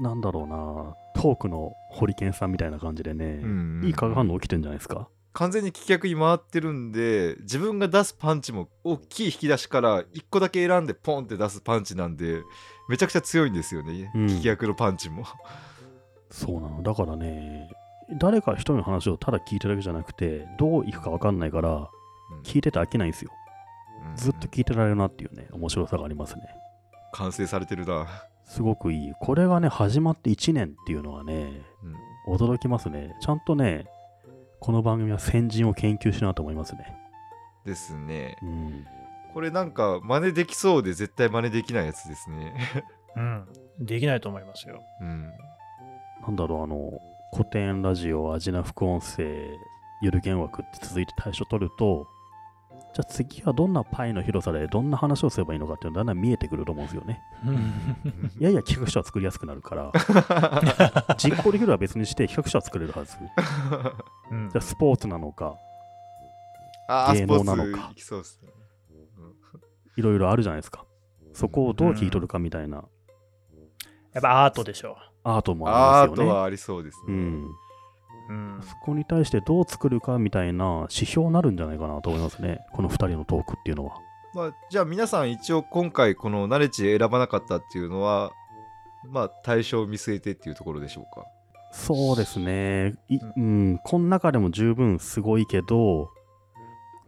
[0.00, 5.08] なんだろうな、トークのホリケンさんみたいな感じでね、うんいい化学反応起きてるんじゃないですか？
[5.32, 12.42] 完全に聞き役に回ってるんで自分が出すパンチも大きい引き出しから1個だけ選んでポンって出すパンチなんで
[12.88, 15.24] めちゃくちゃ強いんですよね、うん聞き役のパンチも。
[16.30, 16.82] そうなの。
[16.82, 17.70] だからね、
[18.18, 21.88] 誰か一人の話をただ聞いてるだけじゃなくて、どういくか分かんないから、
[22.44, 23.32] 聞いてて飽きないんですよ。
[23.32, 26.42] うんずっと聞いてられるなっていうね、面白さがありますね。
[27.12, 28.06] 完成されてるな。
[28.50, 29.12] すごくいい。
[29.20, 31.94] これがね、始まって1年っていうのはね、うん
[32.28, 33.16] 驚きますね。
[33.20, 33.86] ちゃんとね、
[34.60, 36.96] この番組は先人を研究しなと思いますね。
[37.64, 38.36] ですね。
[38.42, 38.84] うん。
[39.32, 42.54] これなんか真似できそうで絶対真似できないやつですね。
[43.16, 43.48] うん。
[43.80, 44.82] できないと思いますよ。
[45.00, 45.32] うん。
[46.22, 46.92] なんだろう、あの、
[47.32, 49.24] 古典ラジオ、アジナ副音声、
[50.02, 52.06] ゆる言枠って続いて対象取ると、
[52.92, 57.20] じゃあ次はどんなパイの広さでどんな話をすればいいのかっていうのがだんだん見えてくると思うんですよね。
[58.40, 59.92] いやいや企画書は作りやすくなるから、
[61.16, 63.16] 実行できるのは別にして企画書は作れるはず。
[64.30, 65.56] うんじゃあスポーツなのか、
[67.12, 67.92] 芸能なのか
[69.96, 70.84] いろいろあるじゃないですか。
[71.32, 72.84] そこをどう聞い取るかみたいな
[74.12, 76.30] やっぱアートでしょアートもアありますよね。
[76.30, 77.12] ートはありそうですね。
[77.12, 77.48] うん。
[78.30, 78.32] う。
[78.32, 78.62] うん。
[78.62, 82.60] そこに対してどう作るかみたいな指標になるんじゃないかなと思いますね。
[82.72, 83.96] この2人のトークっていうのは。
[84.32, 88.30] まあ、じゃあ皆さん一応今回このナレッジ選ばなかったっていうのは
[89.08, 91.26] まあ対象を見据えてっていうところでしょうか。
[91.72, 92.94] そうですね。
[93.08, 96.10] いうん、この中でも十分すごいけど、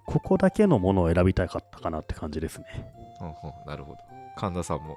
[0.07, 2.67] ここだけのものを選びたかったかなって感じですね。
[3.21, 3.35] うんうん
[3.67, 3.99] なるほど。
[4.37, 4.97] 神田さんも。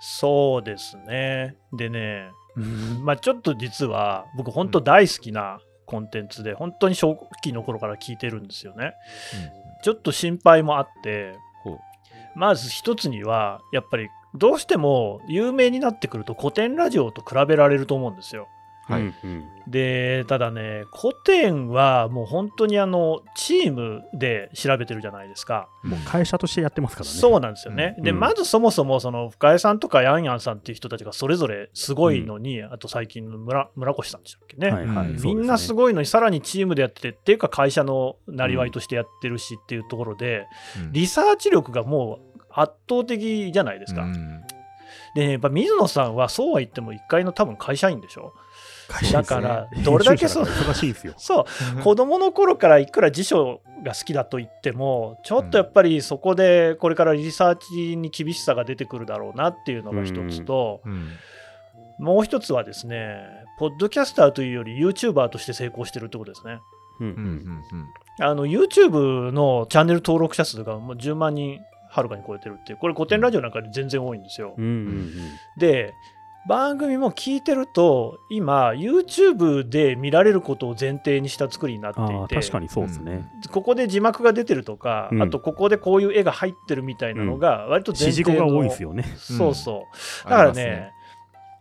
[0.00, 1.56] そうですね。
[1.72, 8.94] でね、うんまあちょっと実は僕本当大好きなコンテンツで本当に初期の頃から聞いてるんですよね。
[9.82, 11.34] ちょっと心配もあって
[12.34, 18.46] まず一つにはやっぱりどうしても有名になってくると古典ラジオと比べられると思うんですよ。
[18.92, 25.68] はいうんうんでただね古典はもう本当にあのチームで調べてるじゃないですか。
[25.84, 27.12] もう会社としてやってますからね。
[27.12, 27.94] そうなんですよね。
[27.98, 34.70] で、うんうんまずそもそもその深井さんとかヤンヤンさんっていう人たちがそれぞれすごいのに、あと最近の村村越さんでしたっけね。
[34.70, 35.76] はいはいうんみんなすい。
[35.76, 44.02] ごいのにさらにチームでやっててっていうか会社のなりわいとしてやってるしっていうところで、うんリサーチ力がもう圧倒的じゃないですか。
[44.02, 44.40] うん
[45.14, 48.32] で、ね、やっぱ水野さんはそうは言っても一回の多分会社員でしょ。
[49.02, 49.12] ね。
[49.12, 51.14] だからどれだけそう忙しいですよ。
[51.16, 51.46] そ
[51.78, 51.82] う。
[51.82, 61.08] 子供の頃からいくら辞書が好きだと言ってもちょっとやっぱりそこでこれからリサーチに厳しさが出てくるだろうなっていうのが一つと、うん。
[61.98, 63.18] もう一つはですね
[63.58, 66.58] ポッドキャスターというより YouTuber として成功してるってことですね。
[67.00, 67.06] うん。
[67.08, 67.88] うんうん
[68.22, 71.58] あの YouTube のチャンネル登録者数がもう10万人
[71.90, 75.12] はるかに超えてるっていうこれ古典ラジオなんかで全然多いんですよ、うんうん。
[75.58, 75.94] で
[76.48, 82.36] 番組も聞いてると今 YouTube で見られることを前提にした作りになっていて。
[82.36, 83.30] あ確かにそうですね。
[83.50, 85.22] ここで字幕が出てるとか、うん。
[85.22, 89.04] あとここでこういう絵が入ってるみたいなのが割と前提の、語が多いですよね。
[89.16, 89.86] そうそ
[90.26, 90.28] う。
[90.28, 90.92] だからね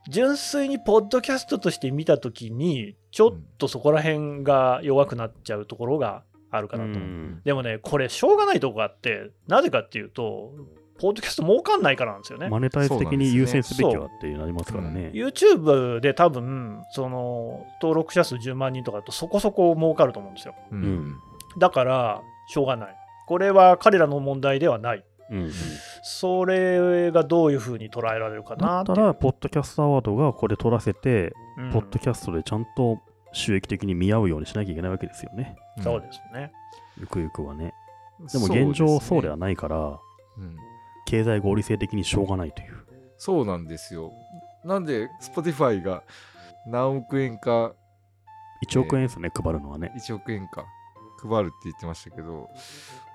[0.07, 7.41] 純粋にポッドキャストとして見たときにちょっとそこら辺が弱くなっちゃうところがあるかなと、うん。
[7.43, 10.53] でもねこれしょうがないとこがあってなぜかっていうと
[10.99, 15.11] ポッドキャスト儲かんないからなんですよね、マネタイズ的に優先すべきはってなりますからね。
[15.13, 20.55] YouTube で多分その登録者数10万人とかだとそこそこ儲かると思うんですよ。
[20.71, 20.83] うん。
[20.83, 21.15] うん。
[21.57, 22.95] だからしょうがない。
[23.27, 25.05] これは彼らの問題ではない。
[25.31, 25.51] うんうん。
[26.01, 28.83] それがどういうふうに捉えられるかだなっいう。
[28.83, 31.71] ってたら、ポッドキャストアワードがこれ取らせて、うん。
[31.71, 32.99] ポッドキャストでちゃんと
[33.31, 35.55] 収益的に見合うようにしなきゃいけないわけですよね。
[35.83, 36.51] そうですね。
[36.99, 37.73] ゆくゆくはね。
[38.33, 39.77] でも現状そうではないから、
[40.37, 40.55] うん
[41.09, 42.77] 経済合理性的にしょうがないという。
[43.17, 44.13] そうなんですよ
[44.63, 46.03] なんで Spotify が
[46.65, 47.73] 何億円か
[48.65, 49.93] 1億円ですね、配るのはね。
[49.97, 50.65] 1億円か
[51.21, 52.49] 配るって言ってましたけども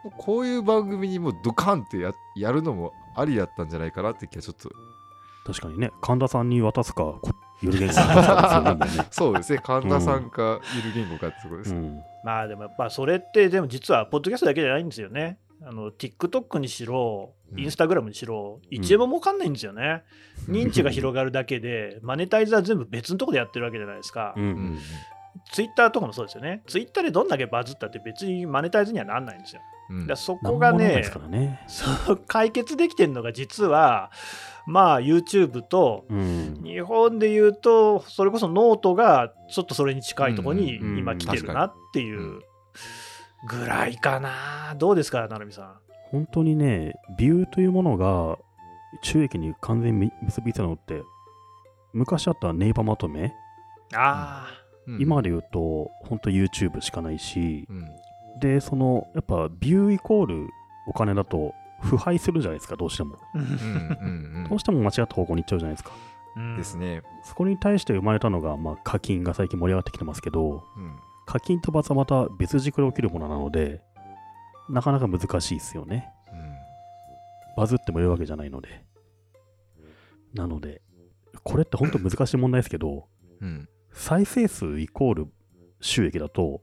[0.06, 4.70] うこういう番組にもうドカンってややるのもありだったんじゃないかなって気はちょっと
[5.46, 7.20] 確かにね、神田さんに渡すか、こ
[7.60, 9.06] ゆる言語かね。
[9.12, 15.38] そうですね神田さんかゆる言語かってことです、うんまあでもやっぱそれってでも実はポッドキャストだけじゃないんですよね。
[15.62, 20.02] あの TikTok にしろ、うんインスタグラムにしろ、1円も儲かんないんですよね。
[20.48, 24.34] 認知が広がるだけで、マネタイズは全部別のところでやってるわけじゃないですか。
[24.36, 24.78] うんううんん
[25.52, 26.62] ツイッターとかもそうですよね。
[26.66, 29.60] ツイッターでどんだけバズったって別にマネタイズにはなんないんですよ。
[29.90, 31.60] うんだからそこがねね。
[31.66, 34.10] そう解決できてるのが実は、
[34.66, 36.60] まあ YouTube と、うん。
[36.64, 42.40] 日本で言うと、それこそノートがちょっとそれに近いところにうん今来てるなっていう
[43.46, 44.74] ぐらいかな。
[44.76, 45.74] どうですか、成美さん？
[46.10, 48.38] 本当にね、ビューというものが
[49.02, 51.02] 収益に完全に結びついたのって、
[51.92, 53.34] 昔あったネイバーまとめ、
[53.94, 54.46] あ
[54.86, 55.00] うん。
[55.00, 58.40] 今で言うと、本当 YouTube しかないし、うん。
[58.40, 60.48] で、その、やっぱビューイコール
[60.86, 63.16] お金だと、腐敗するじゃないですか、どうしても。
[64.48, 65.90] どうしても間違った方向に行っちゃうじゃないですか。
[66.36, 66.56] うん。
[66.56, 70.96] ですね、そこに対して生まれたのが、まあ、課金が最近盛り上がってきてますけど、うん
[71.26, 73.82] 課金と罰はまた別軸で起きるものなので、
[74.68, 76.10] なかなか難しいですよね。
[77.56, 78.84] バズってもいいわけじゃないので。
[80.32, 80.82] なので、
[81.44, 83.08] これって本当難しい問題ですけど、
[83.40, 85.28] うん再生数イコール
[85.80, 86.62] 収益だと、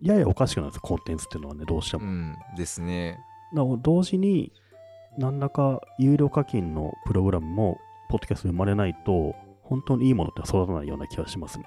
[0.00, 2.04] ややおかしくなるんですよ、コンテンツっていうのはね、どうしても。
[2.04, 3.18] うんですね
[3.52, 4.52] なお同時に、
[5.18, 7.78] 何らか有料課金のプログラムも、
[8.08, 11.64] ポッドキャストに生まれないと、本当にいいものって育たないような気がしますね。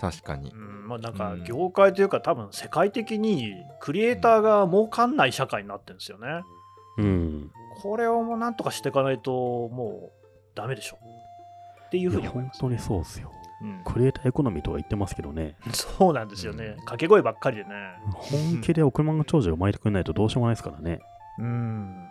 [0.00, 6.42] 確かにうんまあ、なんかうん業界というか、多分世界的にクリエイターが儲かんない社会になってるんですよね。
[6.98, 7.50] うん。
[7.82, 9.30] これをもうなんとかしていかないと、
[9.68, 10.98] もうダメでしょ。
[11.86, 12.60] っていうふうに思います。
[12.60, 13.30] 本当にそうですよ。
[13.62, 16.74] うんクリエイターエコノミーとか言ってますけどね、そうなんですよね。
[16.80, 17.70] 掛け声ばっかりでね。
[18.12, 21.00] 本気で億万長者が生まれてくれないとどうしようもないですからね。
[21.38, 22.08] うん。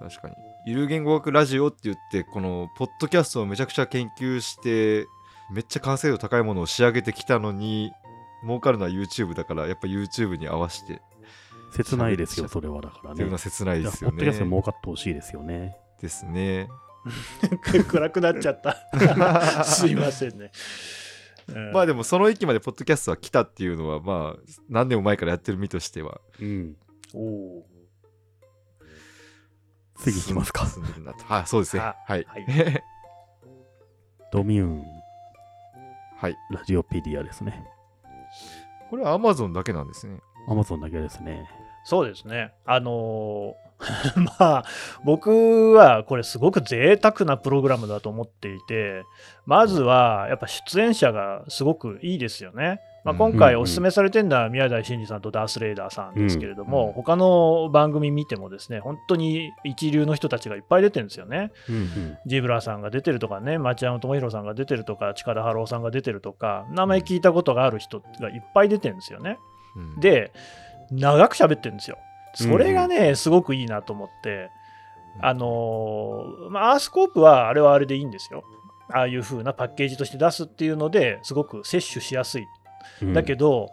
[0.00, 0.34] 確かに
[0.66, 5.06] ゆる言語学ラジオって言ってこのポッドキャストをめちゃくちゃ研究して
[5.52, 7.90] めっちゃ完成度高いものを仕上げてきたのに
[8.42, 10.98] 儲かるのは YouTube だからやっぱ YouTube に合わせてっ
[11.72, 13.16] 切ないですよ、それはだからね。
[13.16, 15.76] ていうのは切ないですよポッドキャス儲かってほしいですよね。
[16.00, 16.68] ですね
[17.88, 19.64] 暗くなっちゃった。
[19.64, 20.50] すいませんね。
[21.48, 26.76] うんまあでもその域までポッドキャストは来たっていうのはまあ何年も前からやってる身としてはうん。
[27.14, 27.66] おお
[29.96, 30.66] 次行きますか。
[31.24, 32.82] はいそうですねあはいはい
[34.30, 34.97] ドミューン
[36.20, 37.64] はいラジオペディアですね。
[38.90, 40.18] これは Amazon だけなんですね。
[40.48, 41.48] Amazon だけですね。
[41.84, 42.52] そうですね。
[42.66, 43.54] あのー
[44.18, 44.64] まあ、
[45.04, 49.04] 僕はこれすごく贅沢なプログラムだと思っていて、
[49.46, 52.80] まずはやっぱ出演者がすごくいいですよね。
[53.08, 61.52] まあ、今回おすすめされてるのは宮台真司さんとダース・レイダーさんですけれども、うん他の番組見てもですね、本当に一流の人たちがいっぱい出てるんですよね。
[61.68, 62.18] うんうん。
[62.26, 69.38] ジブラさんが出てるとかね、町山智博さんが出てるとか、近田春夫さんが出てるとか、名前聞いたことがある人がいっぱい出てるんですよね。
[69.76, 70.32] うん、で、
[70.90, 71.98] 長く喋ってるんですよ。
[72.34, 74.50] それがね、すごくいいなと思って、
[75.20, 78.44] あのーまあ、アースコープはあれはあれでいいんですよ。
[78.90, 82.46] ああいう風なパッケージとして出すっていうのですごく摂取しやすい。
[83.02, 83.70] うんだけど、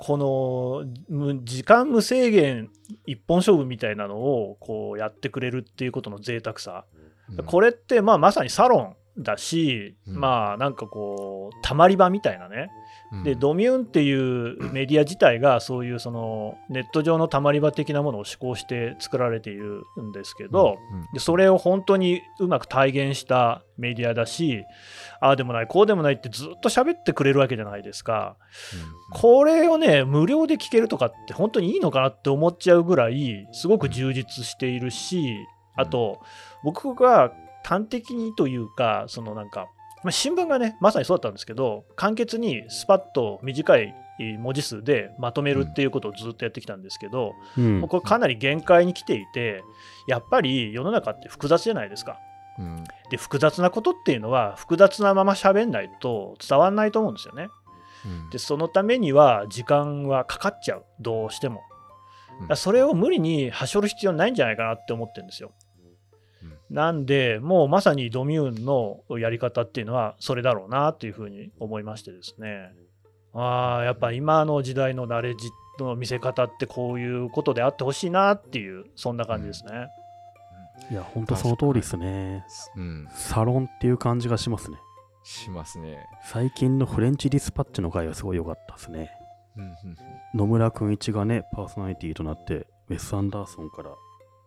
[0.00, 2.70] このむ時間無制限
[3.06, 6.84] 一本勝負みたいなのをこうやってくれるっていうことの贅沢さ。
[7.00, 7.06] うん
[7.44, 12.70] これってまあまさにサロンだし、うんまあなんかこう、たまり場みたいなね。
[13.12, 13.22] うん。
[13.22, 20.78] で、ドミューンっていうメディア自体がそういうそのネット上のたまり場的なものを施行して作られているんですけど、
[21.12, 24.64] でそれを本当にうまく体現したメディアだし、
[25.20, 28.36] ああでもない、こうでもないってずっと喋ってくれるわけじゃないですか。
[29.12, 35.36] これをね、無料で聞けるとかって本当にいいのかなって思っちゃうぐらい、すごく充実しているし、
[35.76, 36.20] あと、
[36.64, 37.32] 僕が
[37.64, 39.66] 端的にというか、そのなんか、
[40.06, 43.92] まあ、新聞がね、まさにそうだったんですけど、簡潔にスパッと短い
[44.38, 49.64] 文字数でまとめるっていうことをずっとやってきたんですけど、うんもうこれかなり限界に来ていて、
[50.06, 52.20] やっぱり世の中って複雑じゃないですか。
[52.56, 57.48] うんで、複雑なことっていうのは、複雑なまま喋んないと伝わんないと思うんですよね。
[58.04, 60.84] うんで、そのためには時間はかかっちゃう。
[61.00, 61.62] どうしても。
[62.30, 65.50] うんだからそれを無理にはしょる必要ないんじゃないかなって思ってるんですよ。
[66.70, 72.72] うんなんで、もうまさにドミューンのやり方っていうのはそれだろうなっていうふうに思いましてですね。
[73.32, 75.48] ああ、やっぱ今の時代のナレッジ
[75.78, 79.88] の見せ方ってこういうことであってほしいなっていう、そんな感じですね。
[80.90, 82.44] いや、ほんとその通りですね。
[82.76, 84.78] うんサロンっていう感じがしますね。
[85.22, 85.98] しますね。
[86.24, 89.10] 最近のフレンチディスパッチの回はすごい良かったですね。
[89.56, 89.76] うんうん
[90.34, 93.90] 野村くん一がね、パーソナリティとなって、ウェス・アンダーソンから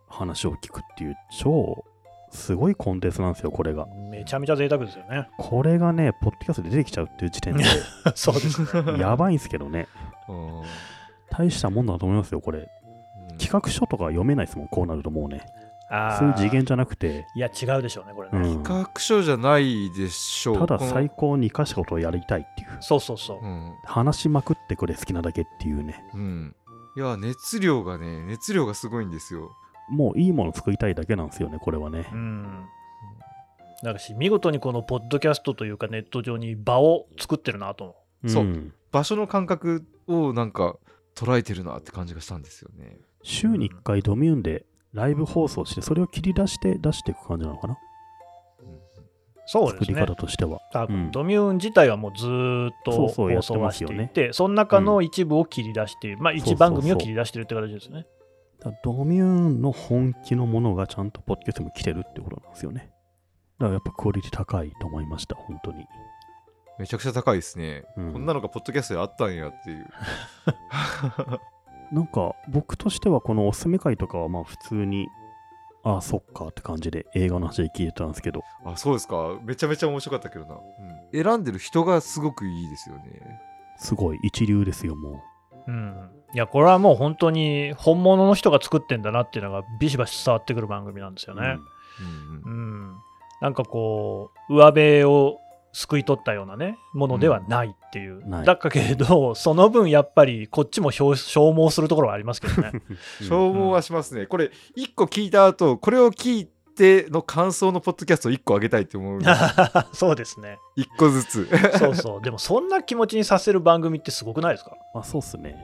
[0.08, 1.84] 話を聞くっていう超
[2.30, 3.86] すごいコンテンツなんですよ、これが。
[4.10, 5.28] めちゃめちゃ贅沢ですよね。
[5.36, 7.64] これがね、ポッドキャストで出てきちゃうっていう時点で、
[8.14, 8.98] そうですね。
[8.98, 9.88] やばいんですけどね。
[10.28, 10.62] うん
[11.32, 12.58] 大したもんだと思いますよ、これ。
[12.60, 12.70] うん
[13.38, 15.46] 企画書とか読めないですもん、こうなるともうね。
[15.90, 18.38] あーそういう次元じゃなくて、いや、違うでしょうね、これね。
[18.38, 20.58] うん、企画書じゃないでしょう。
[20.58, 22.76] ただ最高に生かしたことをやりたいっていう。
[22.80, 23.38] そうそうそう。
[23.42, 26.04] うん話しまくってくれ、好きなだけっていうね。
[26.14, 26.54] うん。
[26.96, 29.50] いや、熱量がね、熱量がすごいんですよ。
[29.90, 32.16] もういいもの作りたいだけなんですよね、これはねう。
[32.16, 32.66] ん。
[33.82, 37.96] だし、見事にこのポッドキャストというかネット上に場を作ってるなと。
[38.26, 40.76] そうん場所の感覚をなんか
[41.14, 42.98] 捉えてるなって感じがしたんですよね。
[43.22, 47.78] 週に1回ドミューンでライブ放送して、それを切り出して出していく感じなのかな、
[49.46, 50.16] そうですね作り方。
[50.16, 50.58] としては。
[50.72, 58.06] 多分うんドミューン自体はもうずーっとそうそう放送はしていてその中の一部を切り出して、まあ一番組を切り出してるって形ですね。
[58.60, 62.90] だからドミューンの本気のものがちゃんとポッドキャストにも来てるってことなんですよね。
[63.58, 65.86] だからやっぱクオリティ高いと思いました、本当に。
[66.78, 67.84] めちゃくちゃ高いですね。
[67.96, 69.86] うんこんなのがポッドキャストであったんやっていう。
[71.92, 75.08] なんか僕としてはこのおすすめ会とかはまあ普通に、
[75.82, 79.38] ああ、そっかって感じで映画の話で聞いてたんですけど、あ、そうですか。
[79.42, 80.54] めちゃめちゃ面白かったけどな。
[80.54, 83.40] うん選んでる人がすごくいいですよね。
[83.78, 85.22] すごい一流ですよ、も
[85.70, 86.10] うん。
[86.34, 91.40] いや、これはもう本当に本物の人が作ってんだなっていうのがビシバシ伝わってくる番組なんですよう。
[91.40, 91.58] ね。
[92.00, 92.96] うんうんうん。
[93.40, 95.38] なんかこう、上辺を
[95.72, 98.26] すくい取ったようなね、ものではないっていう。
[98.28, 102.70] ないだけれど、その分やっぱりこっちも消消耗するところはありますけどね。
[103.20, 104.26] うん消耗はしますね。
[104.26, 106.59] これ、1個聞いた後、これを聞いて
[107.10, 109.20] の感想のポッドキャストを1個あげたいって思う。
[109.92, 110.58] そうですね。
[110.76, 111.48] 1個ずつ。
[111.78, 112.22] そうそう。
[112.24, 114.72] でもそんな気持ちにさせる番組ってすごくないですか？
[114.94, 115.56] あ、そうっすね。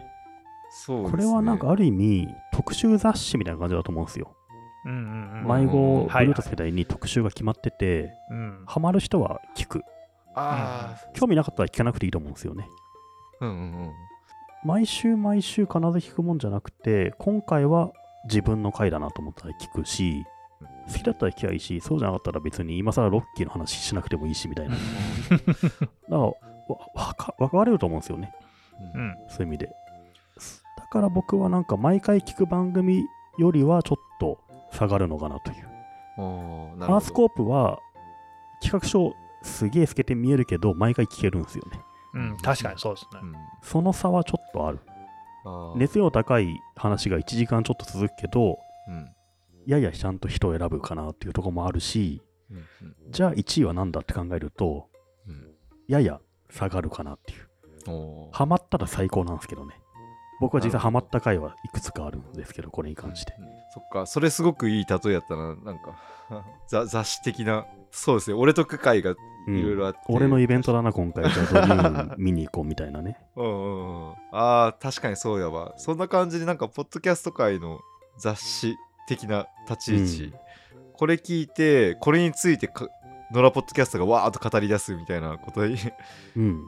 [0.70, 1.10] そうですね。
[1.12, 4.34] これはなんかある意味、特集雑誌みたいな感じだと思うんですよ。
[4.84, 5.66] うんうんうん。
[5.66, 8.64] 迷子ブはいルータスみたいに特集が決まってて、うん。
[8.66, 9.82] ハマる人は聞く。
[10.34, 12.68] あ興味なかったら聞かなくていいと思うんですよね。
[13.40, 13.92] あ、うんうんうん。
[14.64, 17.90] 毎週毎週必ず聞くもんじゃなくて、今回は
[18.28, 20.24] 自分の回だなと思ったら聞くし、
[20.88, 24.76] 好きだったら聞きゃいいし、そうじゃなかったら別に今更ロッキーの話しなくてもいいしみたいな。
[25.30, 25.56] だか
[26.08, 26.34] ら、わ
[26.94, 28.32] わか分かれると思うんですよね。
[28.94, 29.16] うん。
[29.28, 29.72] そういう意味で。
[30.76, 33.04] だから僕はなんか毎回聞く番組
[33.38, 34.38] よりはちょっと
[34.72, 35.68] 下がるのかなという。
[36.18, 37.78] アースコープは
[38.62, 39.12] 企画書
[39.42, 41.80] すげえ透けて見えるけど、毎回聞けるんですよね。
[42.14, 42.36] うん。
[42.38, 43.26] 確かにそうですねう。
[43.26, 44.80] んその差はちょっとある。
[45.76, 48.58] 熱量高い話が1時間ちょっと続くけど、
[48.88, 49.15] うん
[49.66, 52.64] ややちゃんと人を選ぶかなっていうところもあるし、うんうん。
[53.10, 54.88] じゃあ1位は何だって考えると、
[55.28, 55.54] うん。
[55.88, 57.48] やや下がるかなっていう。
[58.32, 59.74] ハマったら最高なんですけどね。
[60.40, 63.34] 僕は実際ハマった回はいくつかあるんですけど、これに関して。
[63.38, 63.46] うん
[63.76, 65.54] そっかそれすごくいい例えやったな。
[65.56, 66.00] なんか
[66.66, 67.66] ざ雑誌的な。
[67.90, 68.36] そうですね。
[68.36, 69.14] 俺と区会がい
[69.48, 71.30] うんろいろあって、俺のイベントだな、今回。
[71.30, 73.18] じゃあド見に行こうみたいなね。
[73.36, 74.14] うんうんうん。
[74.32, 75.74] あー確かにそうやわ。
[75.76, 77.80] そんな感じでなんかポッドキャスト界の
[78.18, 78.76] 雑誌
[79.06, 80.34] 的な立ち位置、
[80.94, 82.88] これ聞いてこれについてか
[83.32, 85.76] 野良ポッドキャストがわーっと語り出すみたいなことに
[86.36, 86.64] うん。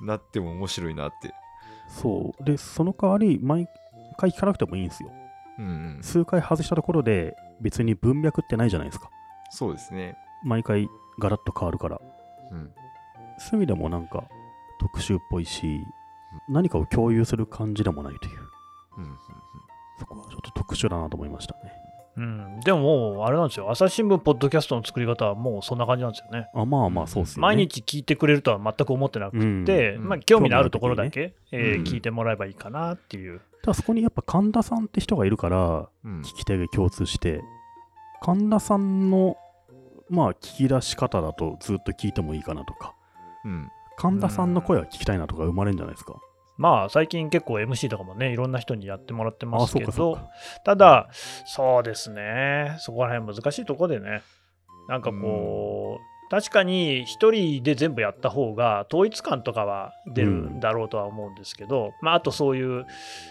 [0.00, 1.34] なっても面白いなって
[1.88, 2.44] そう。
[2.44, 3.66] で、その代わり、毎
[4.16, 5.10] 回聞かなくてもいいんですよ。
[5.58, 5.68] うんう
[5.98, 9.10] ん数回外したところで、別に文脈ってないじゃないですか。
[9.50, 12.00] そうですね毎回ガラッと変わるから。
[12.52, 12.72] うん
[13.40, 14.24] そういう意味でもなんか
[14.80, 15.80] 特集っぽいし、
[16.48, 18.38] 何かを共有する感じでもないという。
[18.98, 19.18] うんうん
[19.98, 21.72] そこはちょっと特殊だなと思いましたね。
[22.18, 26.48] うん、でももう、あれなんですよ、朝日新聞、ポッドキャストの作り方はもうそんな感じなんですよね。
[26.52, 27.42] あまあまあ、そうっすよね。
[27.42, 33.40] 毎日聞いてくれるとは全く思ってなくて、うんまあ、興味のあるところだけ、えーうん聞いてもらえばいいかなっていう。
[33.62, 37.40] ただそこにやっぱ神田さんって人がいるから、うん聞き手が共通して、
[38.20, 39.36] 神田さんの、
[40.10, 42.94] まあ、聞き出し方だとずっと聞いてもいいかなとか、
[43.44, 46.14] うん神田さんの声は聞きたいなとか生まれるんじゃないですか。
[46.58, 50.28] まあ、最近結構 MC とかもね、いろんな人にやってもらってまあ、すけど、か。
[50.64, 51.08] ただ、
[51.46, 54.22] そうですね、そこら辺難しいところでね、
[54.88, 62.86] なんかこう、確かに一人で全部やった方が統一感とかは出るんだろうとは思うんですけど、まあ、あとそういう、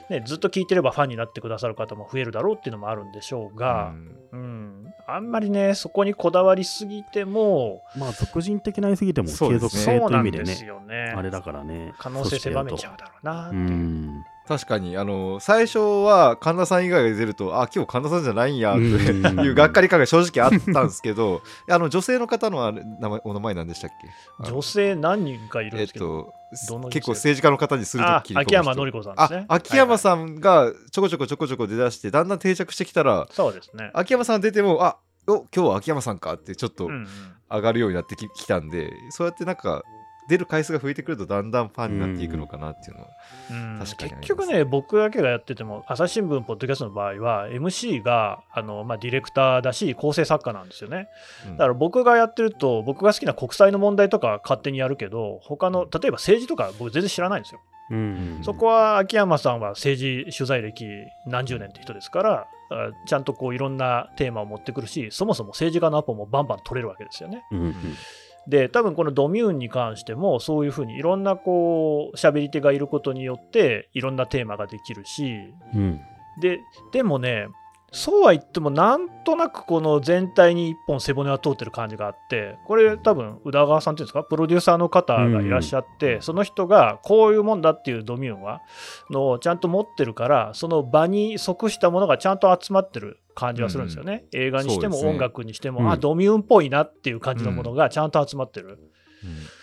[0.10, 3.94] ね、ずっと聞いてればファンになってくださる方も増えるだろうっていうのもあるんでしょうが、
[4.32, 11.14] うん、あんまりね、そこにこだわりすぎても、まあ、俗人的な言い過ぎても継続性という意味でね、よね。
[11.16, 11.94] あれだからね。
[11.98, 13.70] 可能性狭めちゃうだろうなってういう。
[13.70, 14.24] ん。
[14.48, 23.92] 確かにあの最初は神田さん以外が出るとあ今日神田さんじゃないんやってうんいう がっかり感が正直あったんですけど あの女性の方のあれ名前お名前なんでしたっ
[24.42, 24.50] け？
[24.50, 26.34] 女性何人かいるんえっですけど、と
[26.70, 29.46] どの女性結構政治家の方にするとあきに秋山紀子さんですね。
[29.50, 33.92] あ秋山ん、さんがちょこちょこちょこちょこ出だしてだんだん定着してきたらそうですね。
[33.94, 36.90] 秋山さん出てもあお今日は秋山さんかってちょっと
[37.52, 39.84] 上がるようになってききたんでそうやってなんか
[40.28, 43.10] 出る回数が増えてくるとだんだんファンになっていくのかなっていうのは
[43.50, 51.08] うん確かに結局ね、僕だけがやってても、朝日新聞、ポッドキャストの場合は、MC があの、まあ、ディレクターだし、構成作家なんですよね。
[51.48, 57.62] うんだから僕がやってると、僕が好きな国際の問題とか勝手にやるけど、他の、例えば政治とか僕全然知らないんですよ。
[57.90, 58.40] うん。
[58.44, 60.86] そこは秋山さんは政治取材歴
[61.26, 67.44] 何十年って人ですから、あちゃんとこういろんなテーマを持ってくるし、そもそも政治家のアポもバンバン取れるわけですよね。
[67.52, 67.76] うんうん
[68.48, 76.02] で、多分このドミューンに関しても、そういうふうにいろんなこう喋り手がいることによって、いろんなテーマができるし、うん。
[76.40, 76.60] で、
[76.94, 77.48] でもね、
[77.94, 88.62] そうは言っても、なんとなくこの全体に一本背骨は通ってる感じがあって、これ多分宇田川さんっていうんですか、プロデューサーの方がいらっしゃって、その人がこういうもんだっていうドミューンは、
[89.10, 94.26] のをちゃんと持ってるから、その場に即したものがちゃんと集まってる感じはするんですよね。
[94.34, 95.90] 映画にしても音楽にしても、うん。
[95.90, 98.80] あ、ドミューンっぽいなっていう感じのものがちゃんと集まってる。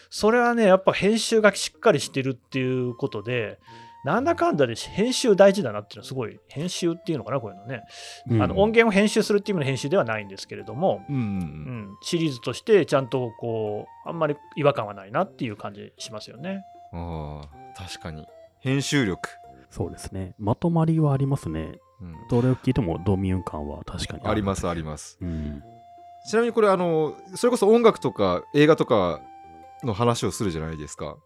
[0.09, 3.59] それはね、やっぱ編集がしっかりしてるっていうことで、
[4.05, 7.83] なんだかんだで編集大事だなっていうのはすごい、編集っていうのかな、こういうのね。
[8.29, 16.65] うんあの音源を編集するっていう意味の編集ではないんですけれども、うんうんうん、シリーズとしてちゃんとこう、あんまり違和感はないなっていう感じしますよね。
[16.93, 18.27] ああ確かに
[18.61, 19.29] 編集力、
[19.71, 20.35] そうですね。
[20.39, 21.79] まとまりはありますね。
[22.01, 25.63] うんどれを聞いてもドミューン感は確かにありますありますうん。
[26.29, 29.21] ちなみにこれあのそれこそ音楽とか映画とか
[29.83, 31.17] の話をするじゃないですか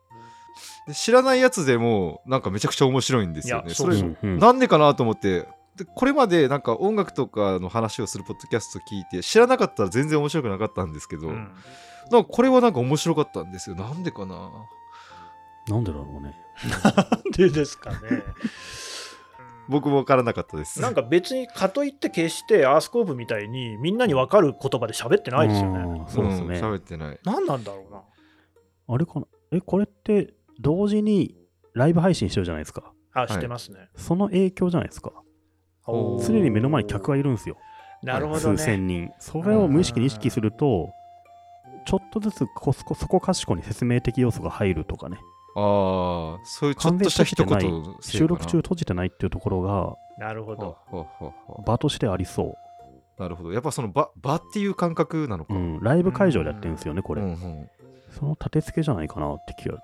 [0.87, 3.69] で知らないやつでもなんかめちゃくちゃ面白いんですよね。
[3.69, 4.39] れそうそううんうん。
[4.39, 5.47] なんでかなと思って。
[5.77, 11.53] でこれまでなんか音楽とかの話をするポッドキャスト聞いて知らなかったら全然面白くなかったんですけど、うん。
[12.11, 13.77] なんかこれはなんか面白かったんですよ。
[13.77, 14.51] なんでかな。
[15.69, 16.35] なんでだろうね。
[16.85, 17.97] なんでですかね。
[19.69, 20.81] 僕も分からなかったです。
[20.81, 25.79] なんか別にかといって決してアースコープみたいにみんなに分かる言葉で喋ってないですよね。
[25.81, 26.09] うん。
[26.09, 26.59] そうですね。
[26.59, 27.19] ん喋ってない。
[27.23, 28.03] 何なんだろうな。
[28.95, 29.27] あれかな。
[29.53, 31.37] え、これって同時に
[31.75, 32.93] ライブ配信してるじゃないですか。
[33.13, 33.89] あ、いしてますね。
[33.97, 35.13] その影響じゃないですか。
[35.87, 37.57] 常に目の前に客がいるんですよ。
[38.03, 38.59] なるほど数ね。
[38.59, 39.11] 千人。
[39.19, 40.91] それを無意識に意識すると、
[41.87, 45.19] ちょっとずつこそこそこかしこに説明的要素が入るとかね。
[45.57, 50.77] ああそういうちょっとした一言収録中閉じてないっていうところがなるほど。
[50.91, 52.55] はははは場としてありそ
[53.19, 55.57] なるほどやっぱその場場っていう感覚なのか、う。
[55.57, 55.81] うん。
[55.81, 57.23] ライブ会場でやってるんですよね、これ。
[57.23, 57.71] うんうん
[58.11, 59.79] その立て付けじゃないかなって気が。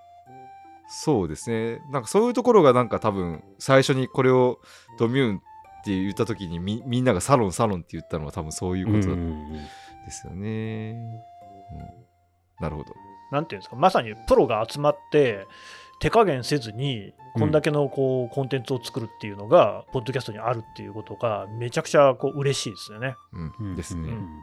[0.89, 1.80] そうですね。
[1.91, 4.61] なんかそういうところがなんか多分最初にこれを
[4.99, 5.41] ドミューンっ
[5.85, 9.05] て言った時にみみんながサロンサロンって言ったのは多分そういうことで
[10.11, 10.93] すよね、
[11.72, 12.62] うん。
[12.62, 12.95] なるほど。
[13.32, 13.76] なんていうんですか。
[13.76, 15.47] まさにプロが集まって
[16.01, 23.16] 手加減せずにこんだけのこうコンテンツを作るっていうのが、ポッドキャストにあるっていうことがめちゃくちゃこう嬉しいですよね。
[23.74, 24.43] ですね、うん。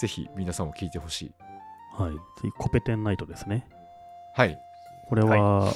[0.00, 1.32] ぜひ皆さんも聞いてほしい。
[1.92, 2.12] はい。
[2.40, 3.68] 次、コペテンナイトですね。
[4.34, 4.58] はい
[5.08, 5.72] これは、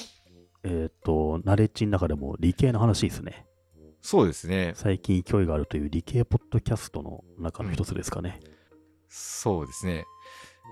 [0.64, 3.48] えっ、と、ナレッジの中でも理系の話ですね。
[4.00, 8.40] そうですね最近勢いがあるという理系ポッドキャストの中の一つですかね。
[9.08, 10.04] そうですね。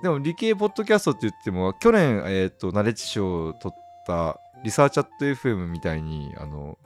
[0.03, 6.79] でも理系ポッドキャストって言っても去年、えー、とナレッジ賞を取ったリサーチャット FM みたいにあの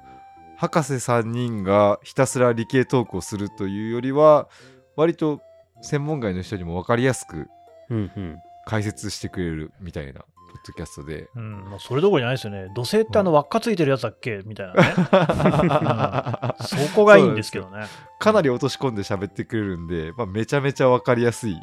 [0.57, 4.49] 博士3人がひたすら理系トークをするというよりは
[4.97, 5.41] 割と
[5.83, 7.49] 専門外の人にも分かりやすく
[7.91, 8.39] うんうん。
[8.67, 11.29] 解説してくれるみたいなポッドキャストで。
[11.37, 12.69] うん、もうそれどころじゃないですよね。
[12.75, 14.41] 土星ってあの輪っかついてるやつだっけ？
[14.45, 16.55] みたいなね。
[16.67, 17.85] そこがいいんですけどね。
[18.19, 21.57] かなり落とし込んで喋ってくれるんで、まあ、めちゃめちゃ分かりやすい。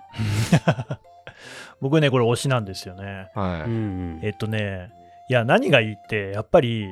[1.81, 3.29] 僕ね、これ推しなんですよね。
[3.35, 3.75] はいうんう
[4.17, 4.89] んえっとね、
[5.29, 6.87] いや、何がいいって、やっぱり、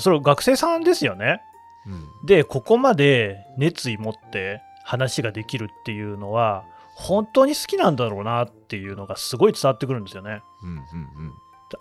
[0.00, 1.40] それ学生さんですよね。
[1.86, 6.64] うんで、ここまで熱意持って話ができるっていうのは、
[6.98, 10.42] 本当に好きなんだろうなっていうのがすごい伝わってくるんですよね。
[10.62, 10.82] うんうん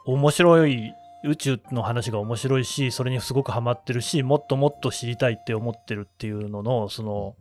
[0.05, 0.93] 面白い
[1.24, 7.36] 宇宙の話が面白いしそれにすごくハマってるしもっともっと知りたいって思ってるっていうののその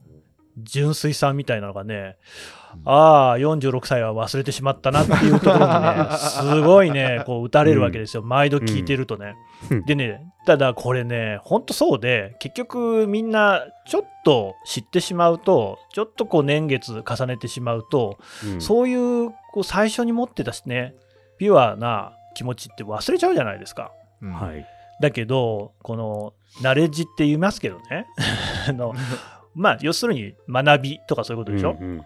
[0.56, 2.16] 純粋さみたいなのがね、
[2.74, 2.82] うん。
[2.84, 9.36] ああ46歳は忘れてしまったなっていうところにね すごいねこう打たれるわけですよ、毎度聞いてるとね、
[9.70, 9.84] うん。
[9.84, 18.60] でねただこれねほんとそうで結局みんなちょっと知ってしまうとちょっとこう年月重ねてしまうとうん。
[18.60, 20.94] そういうこう最初に持ってたしね、
[21.38, 23.90] ピュアな気持ちって忘れちゃうじゃないですか。
[24.22, 24.32] うん。
[24.32, 24.66] はい。
[25.00, 26.32] だけど、この
[26.62, 28.06] ナレッジって言いますけどね、
[28.68, 28.94] あの
[29.56, 32.04] まあ、要するに学びとかそういうことでしょ、うんうんうん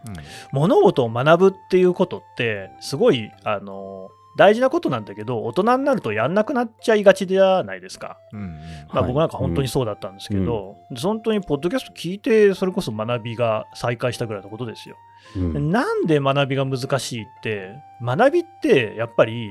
[0.52, 8.18] 物事を学ぶっていうことって、すごいあの大事なことなんだけど、大人になるとやんなくなっちゃいがちじゃないですか。
[8.32, 8.54] うんうんま
[8.94, 14.96] あ、はい僕なんか本当にそうだったんですけど、本当にポッドキャスト聞いて、それこそ学びが再開したぐらいのことですよ。
[15.36, 19.50] うんなんで学びが難しいって、学びってやっぱり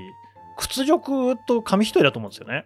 [0.57, 2.65] 屈辱と紙一重だと思うんですよね。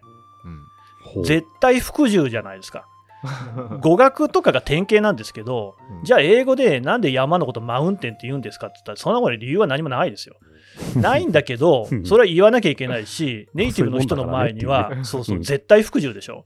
[1.04, 2.86] ほう絶対服従じゃないですか。
[3.80, 10.36] 語学とかが典型なんですけど、じゃあ英語でなんで山のことマウンテンって言うんですかって言ったら、そんなこと理由は何もないですよ。
[10.96, 16.44] ないんだけどう、んそれは言わなきゃいけないし、ネイティブの人の前には、そうそう、絶対服従でしょ。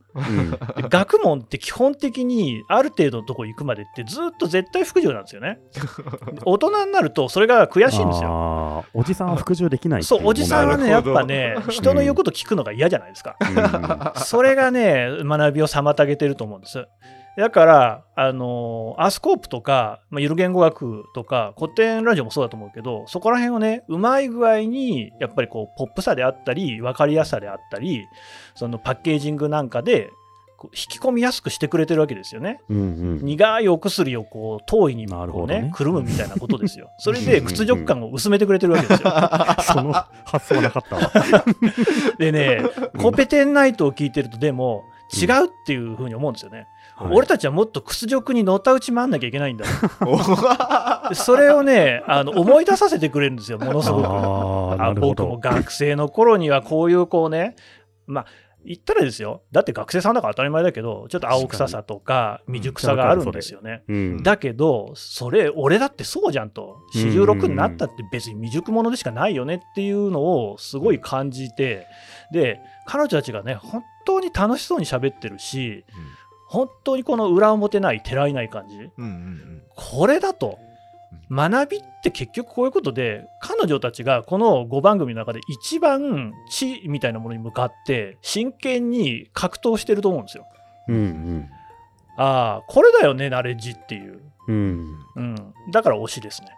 [0.90, 5.58] 学問って基本的にある程度のとこ行くまでってずっと絶対服従なんですよね。
[6.32, 8.84] で 大人になるとそれが悔しいんですよ。
[8.94, 13.36] おじさんは服従できないそう、おじさんはね、やっぱね、人の言うこと聞くのが嫌じゃないですか。
[13.40, 16.86] うんそれがね、学びを妨げてると思うんです。
[17.38, 28.08] だから、あのアスコープとか、まあ、ゆる言語学とか、古典ラジオもそうだと思うけど、そこら辺をね、うまい具合に、やっぱりこう、ポップさであったり、分かりやすさであったり、
[28.56, 30.10] そのパッケージングなんかで、
[30.64, 32.60] 引き込みやすくしてくれてるわけですよね。
[32.68, 32.82] うんう
[33.14, 36.90] ん苦いお薬をこう遠いにこうねねくるむみたいなことですよ。
[36.98, 39.08] それで屈辱感を薄めてくれてるわけですよ。
[39.62, 39.92] その
[40.24, 41.12] 発想はなかったわ。
[42.18, 42.62] でね、
[42.98, 44.82] コペテンナイトを聞いてると、でも、
[45.12, 46.66] 違うっていうふうに思うんですよね。
[46.98, 49.64] はい俺たちはもっと屈辱にのたうち回んなきゃいけないんだ。
[51.14, 54.06] それをね、あの思い出させてくれるんですよ、ものすごく。
[54.06, 55.38] あ僕もど。
[55.38, 57.54] 学生の頃にはこういうこうね、
[58.06, 58.26] まあ、
[58.64, 63.82] 言ったらですよ、だって学生さんだから当たり前だけど、ちょっと青臭さとか未熟さがあるんですよね。
[63.88, 70.20] うんだけど、それ、俺だってそうじゃんと、46になったって別に未熟者でしかないよねっていうの
[70.50, 71.86] をすごい感じて、
[72.32, 75.84] で、彼女たちがね、本当に楽しそうに喋ってるし、
[76.48, 79.62] 本当にこの裏表ない、てらいない感じ、うんうんうん。
[79.76, 80.58] これだと。
[81.30, 90.46] 学びって結局こういうことで彼女たちがこの5番組の中で一番知みたいなものに向かって真剣に格闘してると思うんですよ。
[90.88, 91.48] うん
[92.16, 94.54] ああこれだよねナレッジっていう、うん。
[95.16, 95.22] うん。
[95.22, 96.48] うん、だから推しですね。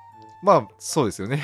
[0.43, 1.43] まあそうですよね。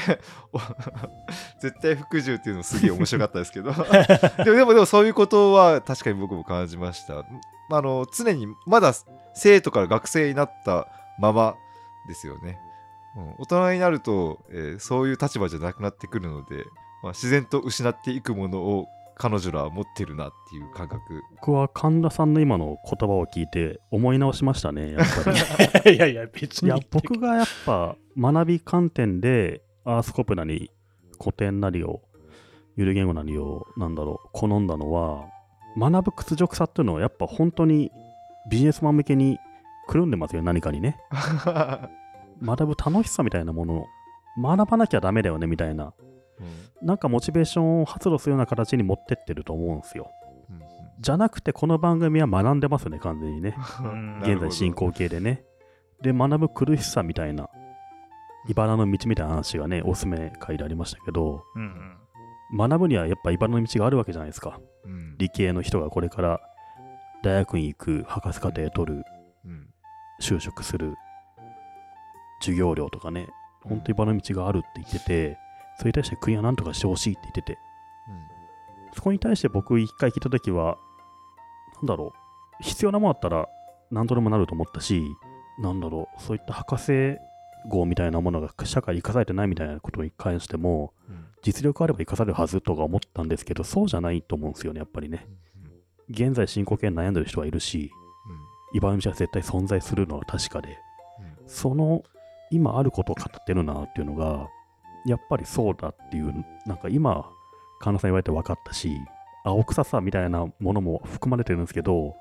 [0.53, 0.59] お
[1.61, 3.73] 絶対服従っていうのすげえ面白かったですけど。
[4.43, 7.25] でもでもそういうことは確かに僕も感じました
[7.71, 8.93] あの常にまだ
[9.35, 10.89] 生徒から学生になった
[11.19, 11.55] まま
[12.09, 12.59] ですよね、
[13.17, 16.65] うん、大人になると、えーそういう立場じゃなくなってくるので、
[17.03, 18.87] まあ、自然と失っていくものを
[19.19, 21.23] 彼女らは持ってるなっていう感覚。
[21.37, 25.97] 僕は神田さんの今の言葉を聞いて思い直しましたね、やっぱり。
[25.97, 26.69] いやいや別に。
[26.69, 30.71] いや、僕がやっぱ学び観点でアースコプなり
[31.19, 32.03] 古典なりを
[32.77, 35.25] ゆる言語なりを、なんだろう、好んだのは、
[35.79, 37.93] 学ぶ屈辱さっていうのは、やっぱ本当に
[38.51, 39.39] ビジネスマン向けに
[39.87, 40.99] くるんでますよ、何かにね。
[42.43, 43.87] 学ぶ楽しさみたいなものを、
[44.41, 45.93] 学ばなきゃダメだよね、みたいな。
[46.83, 50.11] なんかモチベーションを発動するような形に持ってってると思うんですよ。
[50.51, 50.63] うんうん
[50.99, 53.55] じゃなくて、この番組は学んでますよね、完全にね。
[53.81, 55.45] うん現在進行形でね。
[56.01, 57.51] で、学ぶ苦しさみたいな、
[58.49, 61.97] 茨の道みたいな話がね、おすすめ会でありましたけど、うんうん
[62.57, 64.61] 学ぶにはやっぱ茨の道があるわけじゃないですか。
[64.87, 65.19] うん。
[65.19, 66.41] 理系の人がこれから
[67.23, 69.05] 大学に行く、博士課程取る、
[69.45, 69.69] うん。
[70.21, 70.95] 就職する、
[72.41, 73.29] 授業料とかね、
[73.63, 75.39] 本当に茨の道があるって言ってて、
[75.79, 77.59] それに対して国は何とかしてほしいって言ってて、
[78.95, 80.79] そこに対して僕一回聞いたときは、
[81.77, 82.13] なんだろ
[82.61, 83.47] う、必要なものあったら
[83.91, 85.03] 何とでもなると思ったし、
[85.59, 87.19] なんだろう、そういった博士
[87.69, 91.27] 号みたいなものが社会に生かされてないみたいなことに関しても、うん。
[91.43, 95.29] 実力あれば生かされるはずとか思ったんですけど、そうじゃないと思うんですよね、やっぱりね。
[96.11, 97.91] 現在進行形に悩んでる人はいるし、
[98.75, 100.77] 茨の道は絶対存在するのは確かで、
[101.47, 102.03] その
[102.51, 104.49] 今あることを語ってるなっていうのが、
[105.07, 107.31] やっぱりそうだっていう、なんか今、
[107.79, 108.91] 神田さん言われて分かったし、
[109.45, 112.17] 青臭さみたいなものも含まれてるんですけど、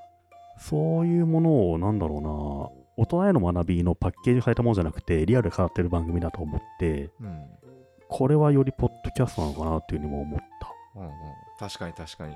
[0.57, 7.27] そういうものを、なんだろうな、大人への学びのパッケージされたものじゃなくて、リアルで語ってる番組だと思って、うん。
[7.27, 7.45] うん
[8.07, 10.71] これはよりポッドキャストなのかなっていうふうにも思った。
[10.95, 11.11] うんうん。
[11.59, 12.35] 確かに確かに。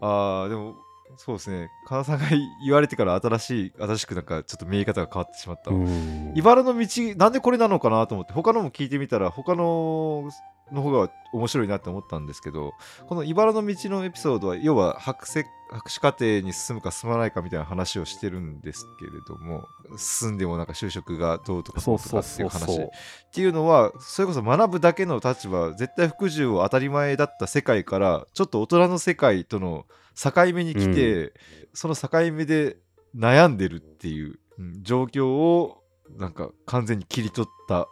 [0.00, 0.76] ああでも
[1.16, 1.68] そうですね。
[1.86, 2.26] 金田さんが
[2.64, 6.32] 言われてから新しい新しくなんかちょっと見え方が変わってしまった、うん。
[6.34, 10.30] 茨の道なんでこれなのかなと思って他のも聞いてみたら他の
[10.72, 12.72] の方が面白いなって思ったんですけど
[13.06, 15.44] この茨の道のエピソードは要は博士
[15.74, 19.66] 博士課程に進むか進まないかみたいな話をしてるんですけれども
[19.96, 22.80] 進んでもなんか就職がどうとかそうとかっていう話。
[22.80, 22.88] っ
[23.32, 31.32] ていうのはそれこそ学ぶだけの立場絶対服従を当たり前だった世界からちょっと大人の世界との境目に来て、
[31.72, 32.76] その境目で
[33.16, 35.82] 悩んでるっていう、うん状況を
[36.16, 37.88] なんか完全に切り取った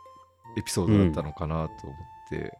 [0.56, 2.52] エピソードだったのかなと思って、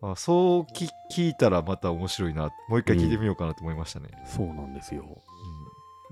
[0.00, 4.08] あそうき聞いたらまた面白いなもう一回聞いてみようかなと思いましたね。
[4.24, 5.04] そうなんですよ。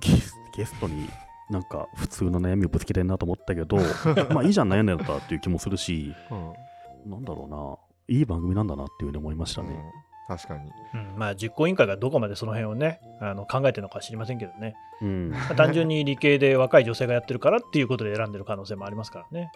[0.00, 1.08] ゲスゲストに
[1.50, 3.76] なんか普通の悩みをぶつけてんなと思ったけど、
[4.34, 9.68] まあいいじゃん悩んでんだったらっていう気もするし、うんなんだろうな、いい番組なんだなっていうふうに思いましたね。
[9.70, 10.72] うん確かに。
[10.94, 15.30] うんまあ、実行委員会がどこまでその辺をねあの考えてるのか知りませんけどね、うん。
[15.30, 19.52] ま あ単純に理系で若い女性がやってるからっていうことで選んでる可能性もありますからね。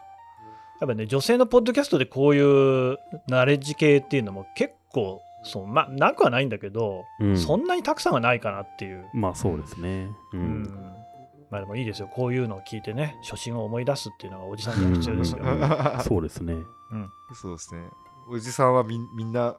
[0.81, 9.09] やっぱね、女性のポッドキャストでこういうナレッジ系っていうのも結構、そうまあ、なくはないんだけど、うんそんなにたくさんはないかなっていう。
[9.13, 10.09] まあそうですね。
[10.33, 10.37] う。
[10.37, 10.65] うんん
[11.51, 15.39] まあでもいいですよ、こういうのを聞いてね、初心を思い出すっていうのがおじさんには必要ですよ。
[15.43, 15.61] うん
[16.03, 16.55] そうですね。
[17.35, 17.83] そうですね。
[18.31, 19.57] おじさんはみんみんな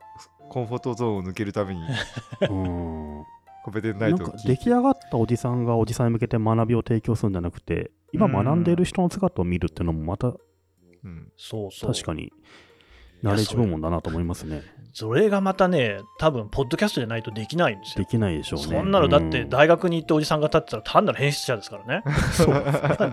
[0.49, 1.81] コンフォートゾーンを抜けるために
[2.49, 3.23] うん。
[3.63, 10.33] コペテンナなんかイト出来上がったおじさんがおじさんに向けて学びを提供するんじゃなくて、今学んでいる人の姿を見るっていうのもまた
[11.03, 11.93] うんそうそう。
[11.93, 12.31] 確かに
[13.21, 14.63] ナレッジ部門だなと思いますね。
[14.93, 18.03] それがまたね、多分ポッドキャストじゃないとできないんですよ。
[18.03, 18.65] できないでしょうね。
[18.65, 22.03] そんなのだってうん大学に行っておじさんが立ってたら単なる編出者ですからね。
[22.33, 22.53] そう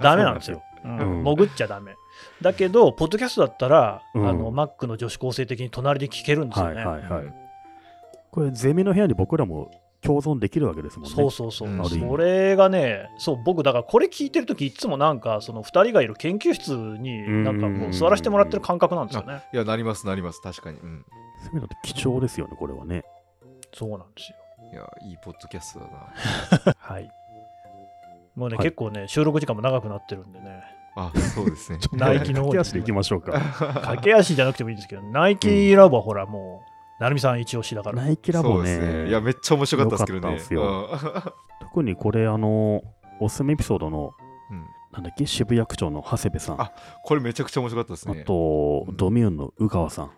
[0.03, 0.63] ダメなんですよ。
[0.83, 1.95] 潜っちゃダメ。
[2.43, 6.85] だけど、ポッドキャストだったら、うんあの Mac の女子高生的に隣で聞けるんですよはいね。
[6.85, 7.35] はいはい。
[8.31, 9.71] これ、ゼミの部屋に僕らも
[10.01, 11.15] 共存できるわけですもんね。
[11.15, 11.89] そうそうそう。
[11.89, 19.43] それがね、そう、僕、だからこれ聞いてるとき、いつもなんか、その2人がいる研究室に、なんかこう、座らせてもらってる感覚なんですよね。
[19.53, 20.79] いや、なります、なります、確かに。
[20.79, 21.05] うん。
[21.45, 23.05] そういう意味だと貴重ですよね、これはね。
[23.75, 24.39] そうなんですよ。
[24.73, 26.77] いや、いいポッドキャストだな。
[26.79, 27.11] はい。
[28.37, 30.63] もうね、はい結構ね、収録時間も長くなってるんでね、
[30.99, 31.79] あ、そうですね。
[31.95, 33.33] ナイキの方に駆け足でいきましょうか。
[33.83, 38.03] 駆け足じゃなくてもいいんですけど、ナイキラボはほら、もう、成美さん一押しだから。
[38.03, 39.09] ナイキラボそうですね。
[39.09, 40.99] いや、めっちゃ面白かったですけどね。
[41.61, 42.83] 特にこれ、あの、
[43.21, 44.13] おすすめエピソードの、
[44.51, 46.61] うんうんなんだっけ、渋谷区長の長谷部さん。
[46.63, 46.73] あ
[47.05, 48.25] これめちゃくちゃ面白かったですあね。
[48.25, 50.11] と、うんドミューンの宇川さん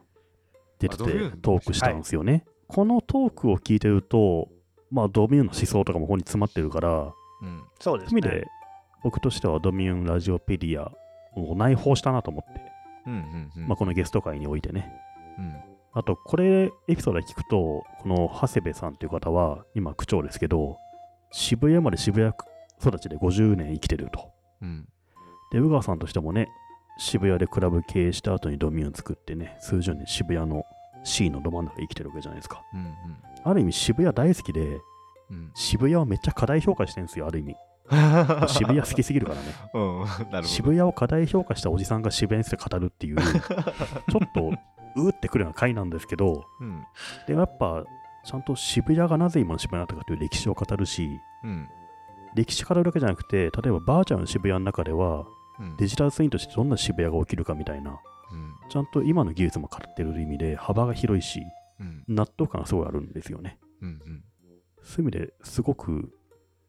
[0.79, 1.03] 出てて
[1.43, 2.45] トークしたんですよね。
[2.69, 4.49] このトークを聞いてると、
[4.93, 7.13] まあ、ドミューンの思想とかもここに詰まってるから、
[7.43, 7.65] うん。
[7.81, 8.21] そうですね。
[8.21, 8.47] 意味で、
[9.03, 10.93] 僕としてはドミューンラジオペディア
[11.37, 12.61] を内包したなと思って、
[13.07, 13.69] うんうんうん。
[13.69, 14.93] まあ、このゲスト会においてね。
[15.39, 20.79] うんあと、これ、エピソードで聞くと、この長谷部さんという方は、今、区長ですけど、
[21.33, 22.33] 渋谷まで渋谷
[22.81, 24.31] 育ちで50年生きてると。
[24.63, 24.87] うん
[25.53, 26.49] で、宇川さんとしてもね、
[26.99, 30.65] 渋谷でクラブ経営した後にドミューン作ってね、数十年渋谷の
[31.03, 32.63] C のど真ん中で生きてるわけじゃないですか。
[32.73, 32.95] うん
[33.43, 34.81] ある意味、渋谷大好きで、
[35.31, 37.57] うん渋谷をめっちゃ過大評価してるんですよ、ある意味。
[37.91, 38.49] うん。
[38.49, 39.47] 渋谷好きすぎるからね。
[39.75, 40.43] うん、なるほど。
[40.45, 44.53] 渋谷を過大評価したおじさんが渋谷について語るっていう、 ちょっと
[44.97, 46.85] うーってくるような回なんですけど、うん。
[47.27, 47.85] でもやっぱ、
[48.25, 51.09] ちゃんと渋谷がなぜ今の渋谷になったかという歴史を語るし、
[51.45, 51.69] うん。
[52.35, 55.27] 歴史語るだけじゃなくて、例えばバーチャルの渋谷の中では、
[55.59, 55.77] うん。
[55.77, 57.99] デジタルツインとしてどんな渋谷が起きるかみたいな、
[58.33, 58.55] うん。
[58.69, 61.43] ちゃんと今の技術も語ってる意味で幅が広いし、
[61.81, 62.05] うん。
[62.09, 63.59] 納得感がすごいあるんですよね。
[63.83, 64.01] うん
[64.83, 66.11] そういう意味ですごく、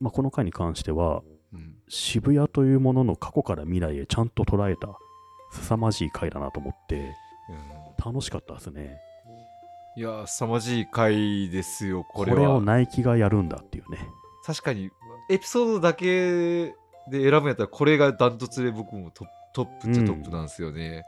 [0.02, 1.22] まあ、この回に関しては、
[1.54, 1.76] うん。
[1.88, 4.98] 渋谷というものの過去から未来へちゃんと捉えた
[5.52, 7.14] 凄まじい回だなと思ってうん
[8.04, 9.00] 楽しかったですね。
[9.96, 14.00] いやー凄まじい回ですよここれれはをナイキがやるんだっていうね。
[14.46, 14.90] 確かに
[15.30, 16.74] エピソードだけ
[17.10, 21.04] で選ぶんやったらこれがダントツで僕もトップトップっちゃトップなんですよね、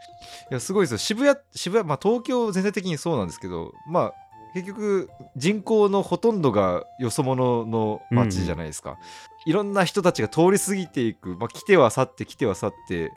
[0.52, 0.98] いやすごいですよ。
[0.98, 4.14] 渋谷渋谷まあ東京全体的にそうなんですけどまあ
[4.54, 8.98] 結局人口のほとんどがよそ者の街じゃないですか、
[9.46, 13.10] いろんな人たちが通り過ぎていく、まあ、来ては去って来ては去ってい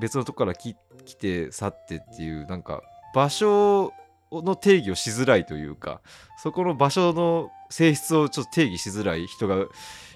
[0.00, 2.82] 別のとこから来来て去ってっていうなんか
[3.14, 3.92] 場所
[4.32, 6.00] の定義をしづらいというか
[6.42, 9.66] そこの場所の性質をちょっと定義しづらい人が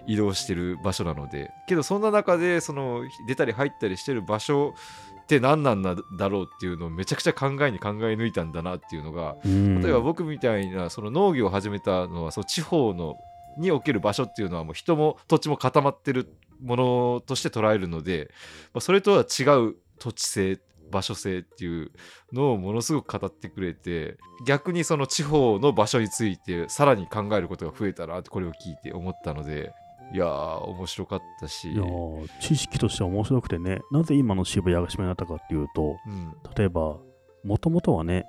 [0.06, 4.74] 移動してる場所なのでけどそんな中でその出たり入ったりしてる場所
[5.22, 5.94] って何なんだ
[6.28, 9.82] ろうっていうのをめちゃくちゃ考えに考え抜いたんだなっていうのがうん。
[9.82, 13.16] 例えば僕みたいなその農業を始めたのはその地方の
[13.58, 16.32] における場所っていうのはもう人も土地も固まってる
[16.62, 18.30] ものとして捉えるので、
[18.72, 20.58] まあ、それとは違う土地性
[20.90, 21.90] 場所性っていう
[22.32, 24.16] のをものすごく語ってくれて
[24.46, 29.72] 逆にその地方の場所についてさらに考えることが増えたなってこれを聞いて思ったので
[30.12, 30.28] いやー
[30.64, 31.72] 面白かったし。
[31.72, 36.34] いやー知識としては面白くてね、なぜ今の渋谷が渋谷になったかっていうと、うん。
[36.56, 36.96] 例えば、
[37.44, 38.26] もともとはね、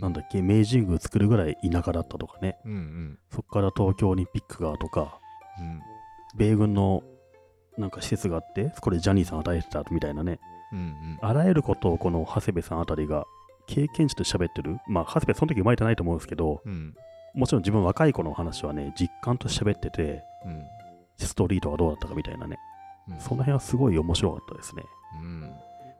[0.00, 3.18] なんだっけ、明治神宮作るぐらい田舎だったとかね、うんうん。
[3.30, 5.18] そこから東京オリンピックがとか、
[5.60, 5.80] うん。
[6.36, 7.02] 米軍の
[7.78, 10.40] なんか施設があって、これジャニーさん与えてたみたいなね、
[10.72, 11.18] うんうん。
[11.20, 13.26] あらゆることをこの長谷部さんあたりが
[13.66, 14.78] 経験値と喋ってる。
[14.88, 16.94] まあ、長谷部その時生まれてないと思うんですけど、うん。
[17.34, 20.62] もちろん自分若い子の話はね、実感と喋ってて、うん。
[21.16, 22.58] ストリートがどうだったかみたいなね、
[23.08, 23.20] うん。
[23.20, 24.82] その辺はすごい面白かったですね。
[25.20, 25.52] うん。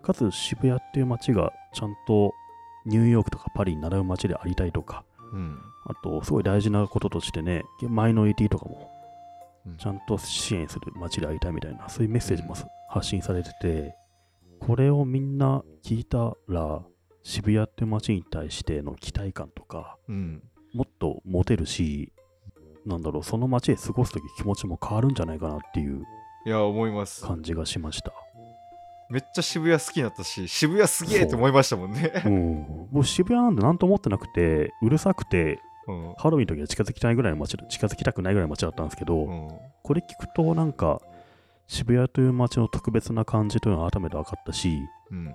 [0.02, 2.32] かつ渋谷っていう街がちゃんと
[2.86, 5.58] ニューヨークとかパリに習う街でありたいとか、うん。
[5.86, 8.90] あとすごい大事なこととしてね、マイノリティとかも
[9.66, 9.76] うん。
[9.76, 12.54] ちゃんと支援する街でありたいみたいな、そういうメッセージも
[12.88, 13.94] 発信されてて、
[14.60, 16.82] これをみんな聞いたら、
[17.22, 20.42] 渋谷って街に対しての期待感とか、うん。
[20.72, 22.12] もっと持てるし、
[22.86, 26.04] なんだろう、その街で過ごすとき気持ちも変わるんじゃないかなっていう
[26.46, 27.24] いや思います。
[27.24, 28.12] 感じがしました。
[29.10, 32.12] めっちゃ渋谷好きになったし渋谷すげえって思いましたもんね。
[32.24, 36.14] うん、僕渋谷なんて何と思ってなくて、うるさくて、うん。
[36.16, 39.48] ハロウィンの時は近づきたいぐらいの街だ近づきたくないぐらいの街だったんですけど、うん。
[39.82, 41.02] これ聞くとなんか
[41.70, 45.34] 渋谷という街の特別な感じというのは改めて分かったし、うん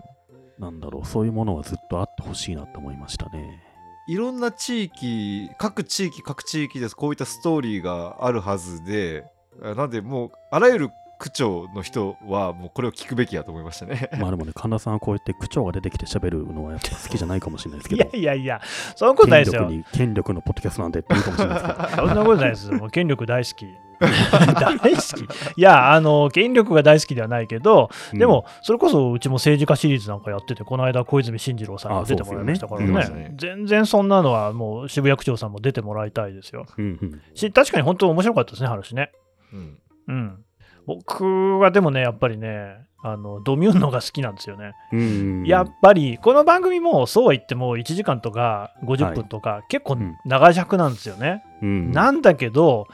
[0.59, 3.61] なんだろう、そういうものはずっとあってほしいなと思いましたね。
[4.07, 9.25] いろんな地域各地域各地域でこういったストーリーがあるはずで
[9.63, 14.09] あなんでもうあらゆる区長の人はもうこれを聞くべきやと思いましたね。
[14.19, 18.61] まあでもね、神田さんはこうやって区長が出てきて喋るのはやっぱ好きじゃないかもしれないですけいど、やいやいや、
[18.95, 19.61] そんなことないですよ。
[19.61, 22.71] 権力に権力のポッドキャストなんでって言うかもしれないですけど、 そんなことないです。
[22.71, 23.65] もう権力大好き。
[24.56, 25.58] 大好き。
[25.58, 36.66] いや、あの、権力が大好きではないけど、でも、それこそうちも政治家シリーズなんかやってて、この間、小泉進次郎さんが出てもらいましたからねですよね全然そんなのは、もう渋谷区長さんも出てもらいたいですよ。
[36.78, 39.12] うん、うんし確かに本当面白かったですね、話ね。
[39.54, 39.78] うん
[40.08, 40.38] うん。
[40.86, 44.74] 僕はでもね、やっぱりね、あのドミューンのが好きなんですよね。
[44.91, 45.04] うんう
[45.43, 51.43] んやっぱり、この番組もそうは言っても1時間とか50分とか、結構うん長尺なんですよね。
[51.62, 52.88] うんなんだけど、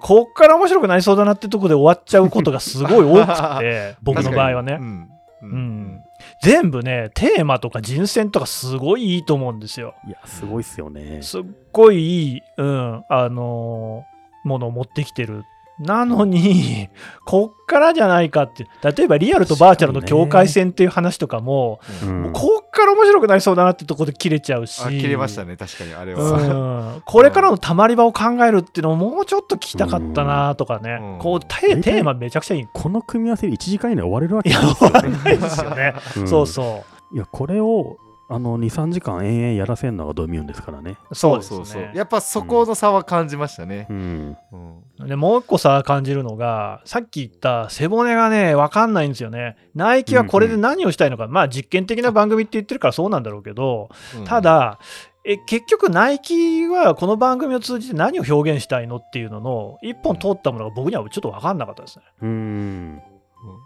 [0.00, 4.78] こっから面白くなりそうだなってとこで終わっちゃうことがすごい多くて、 僕の場合はね。
[4.80, 6.04] うんううんん、
[6.42, 9.94] 全部ね、テーマとか人選とかすごいいいと思うんですよ。
[10.06, 11.22] いや、すごいっすよね。
[11.22, 15.44] すっごいいい、うん、あのーものを持ってきてる。
[15.78, 16.88] なのに、
[17.24, 24.82] こっからじゃないかって、例えばリアルとバーチャルの境界線っていう話とかも、うんもうこっから面白くなりそうだなってとこで切れちゃうし。
[24.84, 26.92] あ切れましたね確かにあれは。
[26.94, 32.68] うん、 これからのたまり場を考えるっていうのをもうちょっと聞きたかったなとかね、うんこうテテーマめちゃくちゃいい。
[32.72, 34.92] この組み合わせで1時間以内終われるわけいや、ないですよね。
[34.92, 35.94] 終わらないですよね。
[36.16, 37.96] うんそうそいや、これを
[38.30, 40.98] あの2、3時間延々やらせるのがドミューンですからね。
[41.10, 41.14] う。
[41.14, 41.92] そうですそうそうね。
[41.94, 43.86] やっぱそこの差は感じましたね。
[43.88, 44.36] うん。
[44.52, 49.56] うんでもう一個さ、感じるのが、さっき言った背骨がね、わかんないんですよね。
[49.74, 54.78] ナイキはこれで何をしたいのか、まあ実験的な番組って言ってるからそうなんだろうけど、うんただ、
[55.24, 62.04] え結局、ナイキはこの番組を通じて何を表現したいのっていうのの一本通ったものが僕にはちょっと分かんなかったですね。
[62.22, 63.02] うん。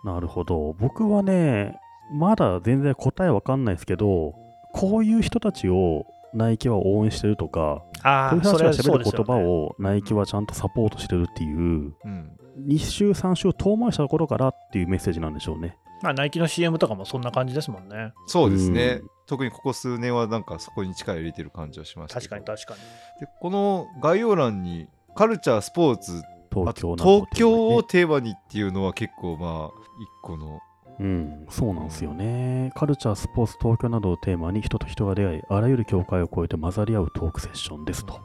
[0.05, 0.75] なるほど。
[0.79, 1.79] 僕はね、
[2.13, 4.35] まだ全然答えわかんないですけど、
[4.73, 9.35] こういう人たちをナイキは応援してるとか、ああ、こういう人たちが喋る言葉。
[9.35, 11.59] をナイキはちゃんとサポートしてるっていう、
[12.05, 12.33] うん
[12.67, 15.79] 2週、3週遠回りしたところからっていうメッセージなんでしょうね。
[16.03, 18.13] まあ、ナイキの CM とかもそんな感じですもんね。
[18.27, 22.81] そうですね、うん特にここ数年はなんかそこに力入れてる感じはしました確かに確かに。
[23.21, 30.61] でこの概要欄にカルチャースポーツあ東京となど東京をテーマにっていうのは結構まあ一個のい
[31.01, 32.73] うん、そうなんですよね。
[32.75, 38.21] カルチャー、スポーツ、東京などをテーマに人と人が出会い、あらゆる境界を越えて混ざり合うトークセッションですと。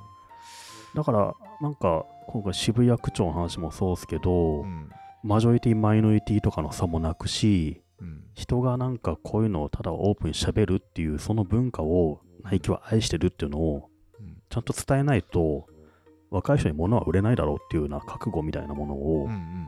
[0.96, 4.90] だから、なんか、今回渋谷区長の話もそうですけど、うん。
[5.24, 8.24] マジョリティ、マイノリティとかの差もなくし、うん。
[8.34, 13.90] 人がなんかこういうのをただオープンに喋るっていうその文化をナイキは愛してるっていうのを
[14.20, 14.38] うん。
[14.50, 15.66] ちゃんと伝えないと
[16.30, 19.68] 若い人に物は売れないだろうっていうような覚悟みたいなものをうんうん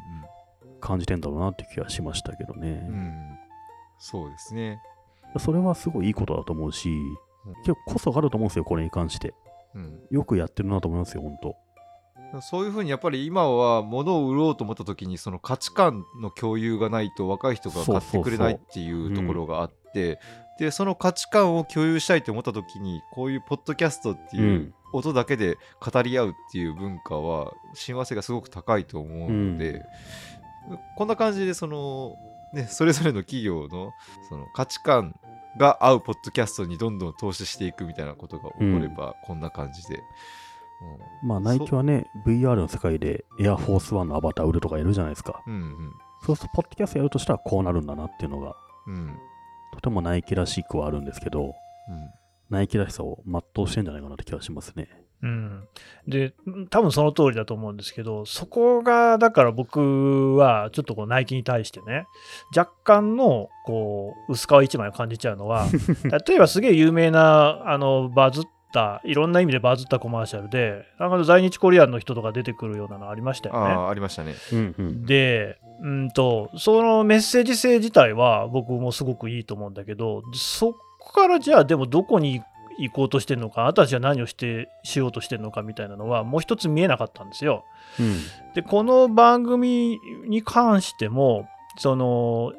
[0.79, 2.93] 感じてんだろうなって気がしましたけどね、うん。
[2.93, 3.39] うん
[3.99, 4.81] そうですね。
[5.37, 6.89] それはすごいいいことだと思うし
[7.65, 9.33] 結構こそがあると思うんですよこれに関して。
[9.75, 9.99] うん。
[10.09, 11.55] よくやってるなと思いますよ本当
[12.41, 20.19] そういうふうにやっぱり今は物を売ろうと思った時にその価値観の共有がないと若い人が買ってくれないっていうところがあって
[20.59, 29.83] でその価値観を共有したいと思った時にこういうポッドキャストってういうん音だけで語り合うっていう文化は親和性がすごく高いと思うので、
[30.97, 32.15] こんな感じでその、
[32.53, 33.91] ね、それぞれの企業の
[34.27, 35.15] その価値観
[35.57, 39.95] が合うポッドキャストにどんどん投資していくみたいなことが起これば、こんな感じで。
[41.23, 41.27] うん。
[41.27, 45.43] まあナイキはね VR の世界でエアフォースワンのアバター売るとかやるじゃないですか。
[45.45, 45.93] うんうん。
[46.25, 48.55] そうするとポッドキャストやるとしたらこうなるんだなっていうのが
[48.87, 49.17] うん。
[49.73, 51.53] とてもナイキらしくはあるんですけどうん。
[52.49, 54.87] ナイキらしさを全うしてんじゃないかなって気がしますね。
[55.21, 55.67] うん、
[56.07, 56.33] で
[56.69, 62.05] 多分その通りだと思うんですけどそこがだから僕はちょっとこうナイキに対してね
[62.55, 65.67] 若干のこう薄皮一枚を感じちゃうのは
[66.27, 73.59] 例えばすげえ有名なあのバズったいろんな意味でバズったコマーシャルでなんか在日コリアンの人とか出てくるようなのありましたよね。
[73.73, 74.35] ああありましたね。
[74.53, 82.41] うんうん、で、うんと、そのメッセージ性自体は僕もすごくいいと思うんだけど、そこからじゃあでもどこに
[82.79, 87.65] 行こうとしてるのか、あなたたちは何をしてしようとしてるのかみたいなのはもう一つ見えなかったんですよ。
[87.99, 88.17] うん。
[88.53, 92.53] で、この番組に関しても、その、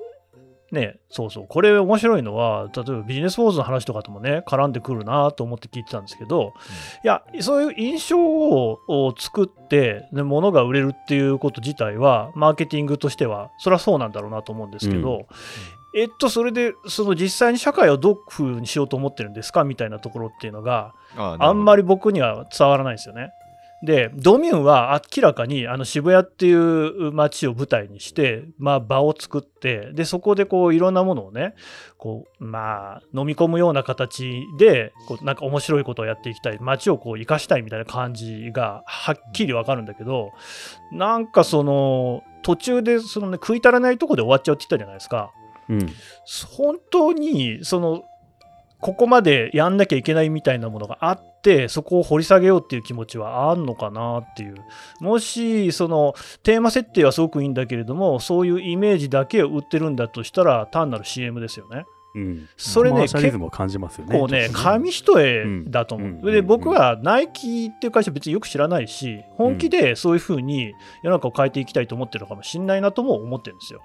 [0.73, 6.53] ね、そうそう、これ面白いのは、例えばビジネスフォーズの話とかともね、絡んでくるなと思って聞いてたんですけど、
[7.03, 15.27] いや、そういう印象をを作って、で物が売れるっていうこと自体は、マーケティングとしては、それはそうなんだろうなと思うんですけど、
[15.95, 21.83] えっと、それで、その実際に社会をどういうふうにしようと思ってるんですかみたいなところっていうのが、ああんまり。
[21.83, 23.33] り僕には伝わらないんですよね。
[23.83, 31.55] で、ドミューンは明らかにあの渋谷っていう街を舞台にして、まあ、場を作って、で、そこでこういろんなものをね、
[31.97, 40.33] こう、まあ、飲み込むような形で、こうなんか面白いことをやっていきたい、街をこう生かしたいみたいな感じがはっきりわかるんだけど、
[40.93, 45.33] なんかその、途中でそのね、食い足らないとこで終わっちゃうって言ったじゃないですか。
[45.71, 45.89] うん
[46.57, 48.05] 本当にその
[48.81, 54.57] ここまでやんなきゃいけないみたいなものがあってそこを掘り下げようっていう気持ちはあんのかなっていう
[55.01, 61.85] もしそのテーマ設定はすごくいいんだけれどもそういうイメージだけを売ってるんだとしたら単なる CM ですよね。
[62.15, 64.19] うん、それねシャリズムを感じますよね。
[64.19, 66.09] こうね紙一重だと思う。
[66.09, 73.83] うんでうん僕はナイキっていう会社別によく知らないし本気でそういうふうに世の中を変えていきたいと思ってるのかもしれないなとも思ってるんですよ。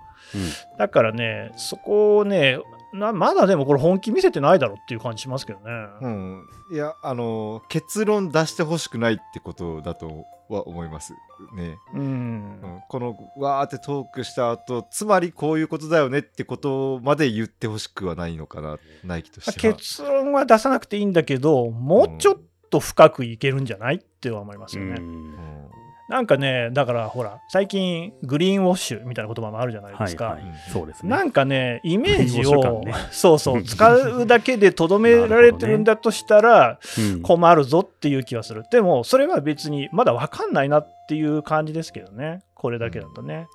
[0.78, 2.60] だからね、そこをね
[2.96, 5.66] な、まだでもこれ本気見せてないだろうっていう感じしますけどね。
[6.02, 11.14] うん、いやあの結論出してほしくないってことだとは思います。
[11.56, 12.02] ね、うん。
[12.02, 12.68] う。
[12.68, 18.78] ん、このわーってトークした後つまりこういうことだよねってことまで言ってほしくはないのかな。
[19.04, 19.74] ナイキとしては。
[19.74, 24.96] 結論は出さなくていいんだけど、もうちょっと深くいけるんじゃないっては思いますよね。
[24.98, 25.06] うん。
[25.06, 25.65] うん
[26.08, 30.26] なんかね、だからほら、最近グリーンウォッシュみたいな言葉もあるじゃないですか。
[30.26, 31.10] はいはい、そうですね。
[31.10, 38.64] なんかね、イメージを、感ねそうそう、使うだけでとどめられてるんだとしたら、うん困るぞっていう気はする。
[38.72, 42.42] でも、それは別にまだ分かんないなっていう感じですけどね。
[42.54, 43.48] これだけだとね。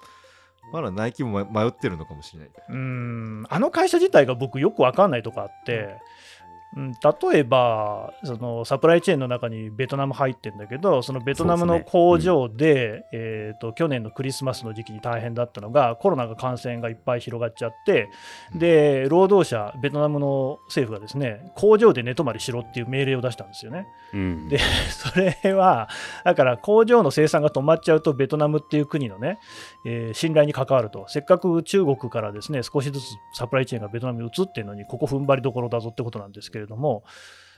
[0.73, 5.97] まだナイキも迷ってるのかもしれないうん、あの会社自体が僕よく分かんないとこあって、
[6.77, 11.91] うん、例えばそのサプライチェーンの中にベトナム入ってるんだけどそのベトナムのそうですね。
[11.91, 18.09] 工場でえーと去年のクリスマスの時期に大変だったのがコロナが感染がいっぱい広がっちゃって
[18.55, 23.89] で労働者ベトナムの政府がですね工場で寝泊まりしろっていう命令を出したんですよね。
[24.15, 24.49] うん。
[24.49, 24.59] で
[24.91, 25.89] それは
[26.25, 29.39] だから工場の生産が止まっちゃうとベトナムっていう国のね、
[29.85, 31.07] えー信頼に関わると。
[31.09, 37.05] せっかく中国からですね少しずつサプライチェーンがベトナムに移ってるのにここ踏ん張りどころだぞってことなんですけけれども、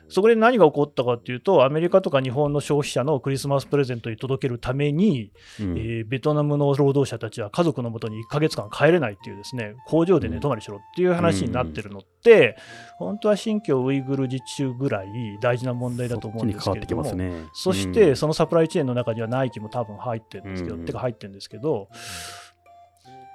[0.09, 5.79] そこで何が起こったかっていうと、アメリカとか日本の消費者のクリスマスプレゼントに届けるために、うん。
[5.79, 12.57] えーベトナムの労働者たちは家族のもとに1ヶ月間帰れないっていうですね、工場で寝泊まりしろっていう話になってるのって、
[12.99, 15.07] 本当は新疆ウイグル自治州ぐらい
[15.41, 17.49] 大事な問題だと思うんですけれども、そっちに変わってきますね。
[17.55, 18.17] そして、うん。
[18.17, 20.85] そのサプライチェーンの中にはナイキも多分入ってるんですけど、うん。
[20.85, 21.89] てか入ってるんですけど、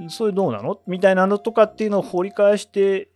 [0.10, 0.80] それどうなの？
[0.86, 3.10] みたいなのとかっていうのを掘り返して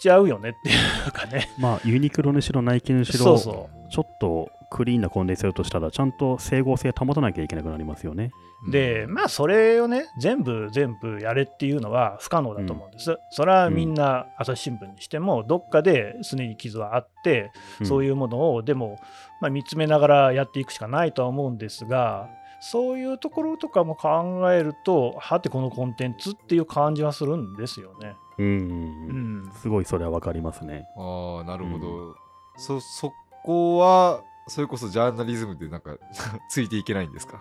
[0.00, 0.72] ちゃうよねってい
[1.08, 1.48] うかね。
[1.58, 8.30] まあ、ユニクロにしろ、ナイキにしろ、そうそちょっとクリーンなコンデンセるとしたら、ちゃんと整合性保たなきゃいけなくなりますよね。
[8.68, 8.70] う。
[8.70, 13.16] で、まあ、それをね、全部全部やれっていうのは不可能だと思うんです。
[13.30, 17.50] それはみんな朝日新聞にしても、どっかですねに傷はあって、
[17.82, 18.98] そういいうものをでも、
[19.40, 22.28] まあ、見つめながらやっていくしかないとは思うんですが
[22.60, 28.16] そういうところとかも考えるとはてこのコンテンツっていう感じはするんですよね。
[28.40, 28.46] うん。
[28.46, 30.86] うんううんん、すごいそれはわかりますね。
[30.96, 32.14] ああなるほど、
[32.56, 33.12] そそ
[33.44, 35.96] こはそれこそジャーナリズムでなんか
[36.50, 37.40] ついていけないんですか？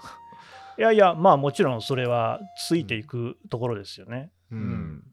[0.77, 4.31] いやいやまあもちろんそれはついていくところですよね。
[4.51, 5.03] うん、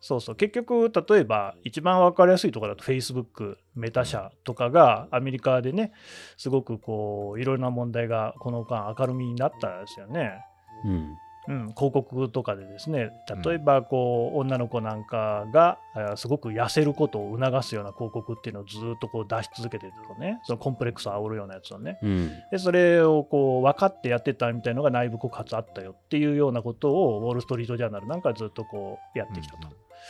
[0.00, 5.92] そうそう結局例えば一番分かりやすいところだと Facebook メタ社とかがアメリカでね
[6.36, 10.44] すごくこういろいろな問題がこの間明るみになったんですよね。
[10.84, 11.16] うん。
[11.50, 13.10] うん、広告とかでですね
[13.44, 21.98] 例えばこう、女の子なんかがあすごく痩せることを促すような広告っていうのをずっとこう出し続けてるとねそのコンプレックスを煽るようなやつをね。
[22.02, 22.32] うん。
[22.52, 29.68] でそれをこう分かってやってたみたいなのが内部告発あったよっていうようなことをウォール・ストリート・ジャーナルなんかはずっとこうやってきたと。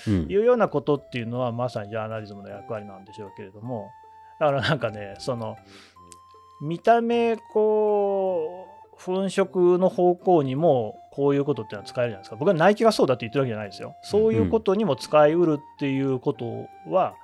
[0.09, 0.31] うん。
[0.31, 3.89] いうようなことっていうのはまさにジャーナリズムの役割なんでしょうけれども。
[4.39, 5.57] だからなんかねその
[6.61, 12.37] 見た目こう粉飾の方向にもこういうことっていうのは使えるじゃないですか。
[12.37, 13.97] 僕はナイキがそうだって言ってるわけじゃないですよ。
[14.03, 17.15] そういうことにも使いうるっていうことは、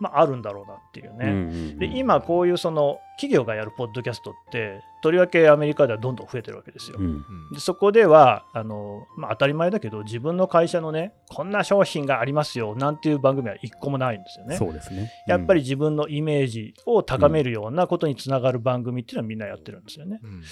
[0.00, 6.98] まあ、あるんだろうなっていうね、うんうんで今こういうその企業がやるポッドキャストってとりわけアメリカではどんどん増えてるわけですよ。
[6.98, 7.24] うん。
[7.52, 14.56] でそこではあの、まあ、当たり前だけど自分の会社のねこんな商品がありますよなんていう番組は一個もないんですよね。
[14.56, 15.10] そうですね。
[15.26, 20.20] やっぱり自分のイメージを高めるようなことにつながる番組っていうのはみんなやってるんですよね。
[20.22, 20.42] うんうん、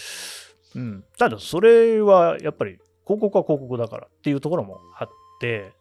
[1.19, 5.09] ただそれはやっぱり広告は広告だからっていうところもあっ
[5.41, 5.73] て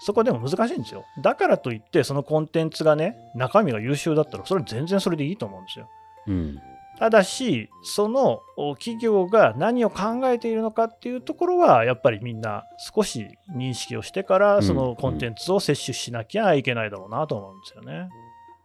[0.00, 5.88] そこでも難しいんですよだからといってそのコンテンツがね中身が優秀だったらそれは全然それでいいと思うんですよ
[6.28, 6.58] うん。
[6.98, 13.26] ただしそのお企業が何を考えているのかっていうところはやっぱりみんな少し
[13.56, 18.08] 認識をしてからうんそのコンテンツを摂取しなきゃいけないだろうなと思うんですよね。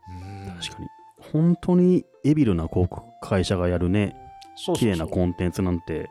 [0.10, 0.88] うん確かに。
[1.32, 4.16] 本当にエビルな広告会社がやるね、
[4.76, 6.10] 綺麗なコンテンツなんて、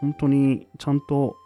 [0.00, 1.36] 本当にちゃんと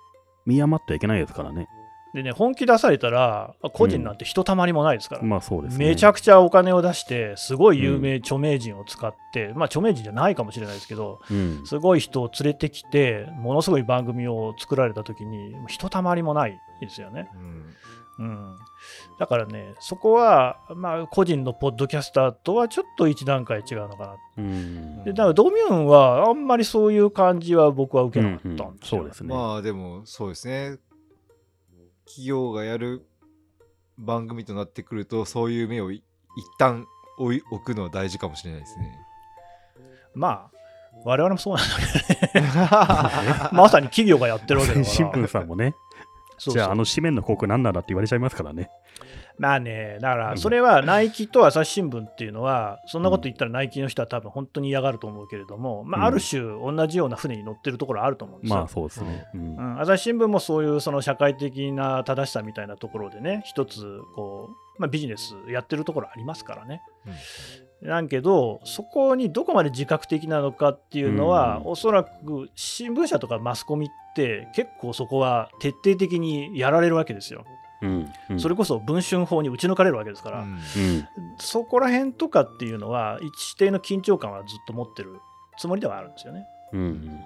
[0.47, 1.68] 見余ってはいけないですからね。
[2.12, 5.22] でね本気出されたら個人なんてひとたまりもないですから。
[5.22, 5.86] まあそうですね。
[5.86, 11.62] めちゃくちゃお金を出して、すごい有名著名人を使って、まあ著名人じゃないかもしれないですけど、うん。
[11.64, 17.28] すごい人を連れてきて、ものすごい番組を作られたときに、ひとたまりもないですよね。
[18.21, 18.59] うんうん。
[19.18, 24.16] だからね、そこは、まあ個人のポッドキャスターとはちょっと一段階違うのかな。
[24.39, 28.64] うんで、だからドミューンはあんまりそういう感じは僕は受けなかったんですよ。
[28.64, 29.35] うんうんそうですね。
[29.35, 30.79] まあでもそうですね
[32.05, 33.07] 企業がやる
[33.97, 36.03] 番組となってくるとそういう目をい
[36.37, 36.87] 一旦
[37.18, 38.99] 置い置くのは大事かもしれないですね
[40.12, 40.51] まあ、
[41.05, 41.77] 我々もそうなんだ
[42.33, 43.49] けどね。
[43.53, 44.85] まさに企業がやってるわけだから。
[44.85, 45.75] 新聞さんもね、
[46.41, 48.70] じゃああの紙面の広告なんなんだって言われちゃいますからね。
[49.38, 58.57] まあね、だからうんそれはナイキと朝日新聞っていうのは、そんなこと言ったらナイキの人は多分本当に嫌がると思うけれども、まあ、うんある種同じような船に乗ってるところあると思うんですよ。
[58.57, 59.26] まあそうですね。
[59.34, 66.82] うんうん、朝日新聞もそういうその社会的な正しさみたいなところでね、一つこう、まあ、ビジネスやってるところありますからね。
[67.83, 71.70] なんけど、そこにどこまで自覚的なのかっていうのは、うん。
[71.72, 77.45] おそらく新聞社とかマスコミって結構そこは徹底的にやられるわけですよ。
[77.81, 78.12] うん。
[78.31, 78.41] うん。
[78.41, 80.53] それこそ文春法に打ち抜かれるわけですから、うん。
[80.53, 80.59] うん
[81.39, 85.18] そこら辺とかっていうのは、一定の緊張感はずっと持ってる
[85.59, 86.45] つもりではあるんですよね。
[86.72, 87.20] うん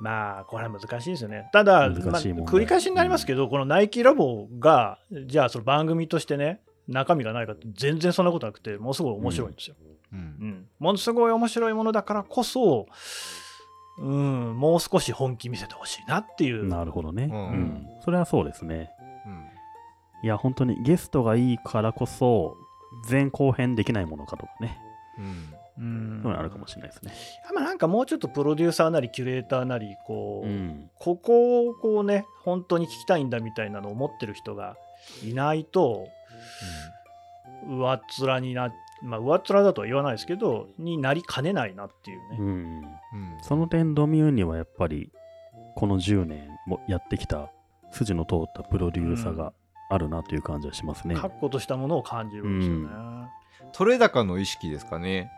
[0.00, 1.48] まあ、これは難しいですよね。
[1.52, 9.76] ただ、まあ繰り返しになりますけど、このナイキラボが、じゃあ、その番組としてね、中身がないかって、全然そんなことなくて、ものすごい面白いんですよ。
[10.12, 12.86] うんうんものすごい面白いものだからこそ、
[13.98, 16.66] うん、もう少し本気見せてほしいなっていう。
[16.66, 17.24] なるほどね。
[17.24, 18.90] うんうんそれはそうですね。
[19.26, 19.50] うん
[20.22, 22.54] いや、本当にゲストがいいからこそ、
[23.08, 24.78] 前後編できないものかとかね。
[25.18, 25.24] うん
[25.78, 27.12] うんそういうのあるかもしれないですね。
[27.54, 30.90] まあなんかもうちょっとプロデューサーなりキュレーターなりこう、うん。
[30.98, 34.76] ここをこうね本当に聞きたいんだみたいなのを持ってる人が
[35.24, 36.08] いないと
[37.66, 38.72] 上っ面になっ
[39.02, 42.46] まあ、上っ面だとは言わないですけどになりかねないなっていうね、うん。
[42.46, 42.84] うん。
[43.42, 45.10] その点、ドミューンにはやっぱり、
[45.76, 47.50] この10年もやってきた
[47.90, 49.52] 筋の通ったプロデューサーが
[49.88, 51.14] あるなという感じはしますね。
[51.14, 53.30] 確固としたものを感じるんですよね、
[53.72, 55.30] 取れ高の意識ですかね。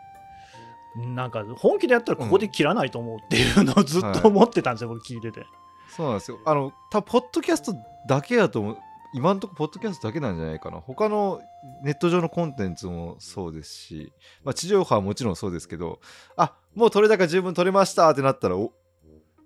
[0.95, 5.45] なんか本気でやったらここで切らないと思うっていうのをずっと思ってたんですよ、僕聞いてて。
[5.89, 6.39] そうなんですよ。
[6.45, 7.73] あの多分ポッドキャスト
[8.07, 8.77] だけやと思う
[9.13, 10.79] 今んとこポッドキャストだけなんじゃないかな。
[10.79, 11.41] 他の
[11.83, 14.11] ネット上のコンテンツもそうですし、
[14.43, 15.99] まあ、地上波はもちろんそうですけど。
[16.35, 18.73] あもう取れ高十分取れましたってなったらお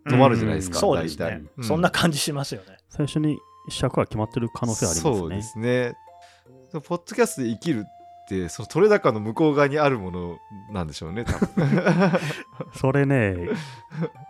[0.07, 1.25] 止まるじゃないですか、そうですね。
[1.25, 2.77] 大体、うそんな感じしますよね。
[2.89, 3.37] 最初に
[3.69, 5.17] 尺は決まってる可能性ありますね。
[5.17, 5.93] そうですね。
[6.71, 7.85] ポッドキャストで生きる
[8.27, 10.37] ってその取れ高の向こう側にあるもの
[10.69, 12.11] なんでしょうね多分
[12.75, 13.37] それね、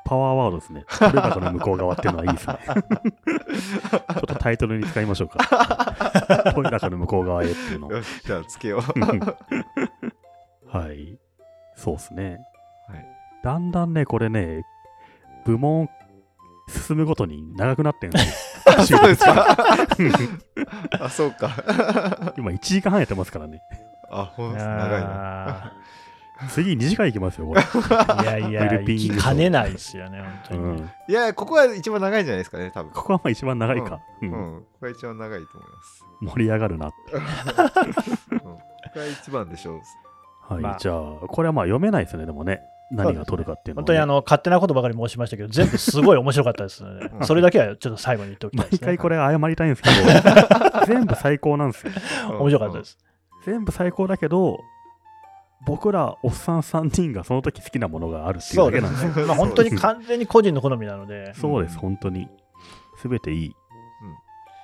[0.05, 0.85] パワーワードですね。
[0.99, 2.59] 取れ高の向こう側っていうのはいいですね。
[2.69, 5.95] ちょっとタイトルに使いましょうか。
[6.53, 7.91] 取れ高の向こう側へっていうのを。
[7.91, 11.17] よしじゃあつけようはい。
[11.75, 12.39] そうですね。
[12.87, 13.05] はい
[13.43, 14.63] だんだんね、これね、
[15.45, 15.89] 部門
[16.67, 18.99] 進むごとに長くなってるんですよ。
[18.99, 19.57] そうですか
[20.99, 23.61] あそうか今1時間半やってますからね。
[24.09, 25.73] あほん長いなあ
[26.49, 27.61] 次2時間いきますよ、これ。
[27.61, 30.91] ーいやいやウィルピン生きかねないですよね本当にね、うん。
[31.07, 33.99] いやここは一番長いんじゃないですかね多分ここはまあ一番長いか。
[34.21, 36.05] ううんん、ここが一番長いと思います。
[36.21, 36.85] 盛り上がるな。
[36.85, 38.51] うん、こ
[38.93, 39.81] こが一番でしょう。
[40.53, 40.61] はい。
[40.61, 40.95] まあじゃあ、
[41.27, 42.61] これはまあ読めないですね、でもね。
[42.89, 43.83] 何が取るかっていうのは、ね。
[43.83, 51.91] 本当にあの勝手なことばかり申しましたけど全部すごい面白かったですので うんそれだけはちょっと最後に言っておきたいです、ね、毎回これ謝りたいんですけど、 全部最高なんですよ。
[52.39, 52.97] 面白かったです、
[53.47, 54.59] 全部最高だけど、
[55.65, 59.25] 僕らおっさん3人がその時好きなものがあるっていうだけなんですよ。
[59.25, 62.27] まあ、本当に完全に個人の好みなのでそうです、本当に。
[62.97, 63.55] すべていい。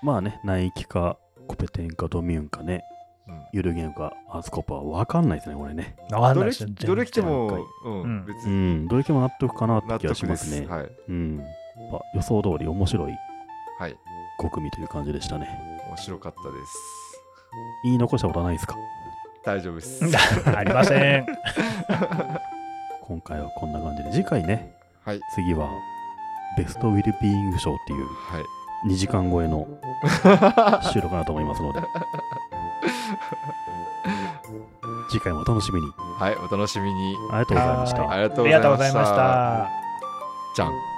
[0.03, 1.17] まあね、ナイキか、
[1.47, 2.83] コペテンか、ドミューンかね、
[3.25, 5.95] うんユルゲンか、アースコッパは分かんないですね、これね。
[6.09, 10.25] 分かんどれないですねどれ来ても全、うんうんう別にん、どれでも納得かなって納気がし。
[10.25, 10.67] ますね。
[10.67, 10.89] はい。
[11.07, 11.37] うん。
[11.37, 11.47] やっ
[11.91, 13.13] ぱ予想通り面白い
[13.79, 13.95] はい。
[14.41, 15.47] 5組という感じでしたね。
[15.87, 17.02] 面白かったです。
[17.83, 18.75] 言い残したことはないですか？
[19.45, 20.03] 大丈夫です。
[20.55, 21.25] ありません
[23.01, 24.73] 今回はこんな感じで、次回ね、
[25.05, 25.19] はい。
[25.35, 25.67] 次は
[26.57, 28.39] ベストウィルビーイング賞っていうは
[28.85, 28.89] い。
[28.89, 29.65] 2時間超えの
[30.91, 31.79] 収録かなと思いますので、
[35.09, 35.87] 次回もお楽しみに。
[36.19, 36.35] はい。
[36.35, 37.15] お楽しみに。
[37.31, 38.09] ありがとうございました。
[38.11, 38.23] あり。
[38.23, 39.69] がとうございました
[40.55, 40.92] じゃん。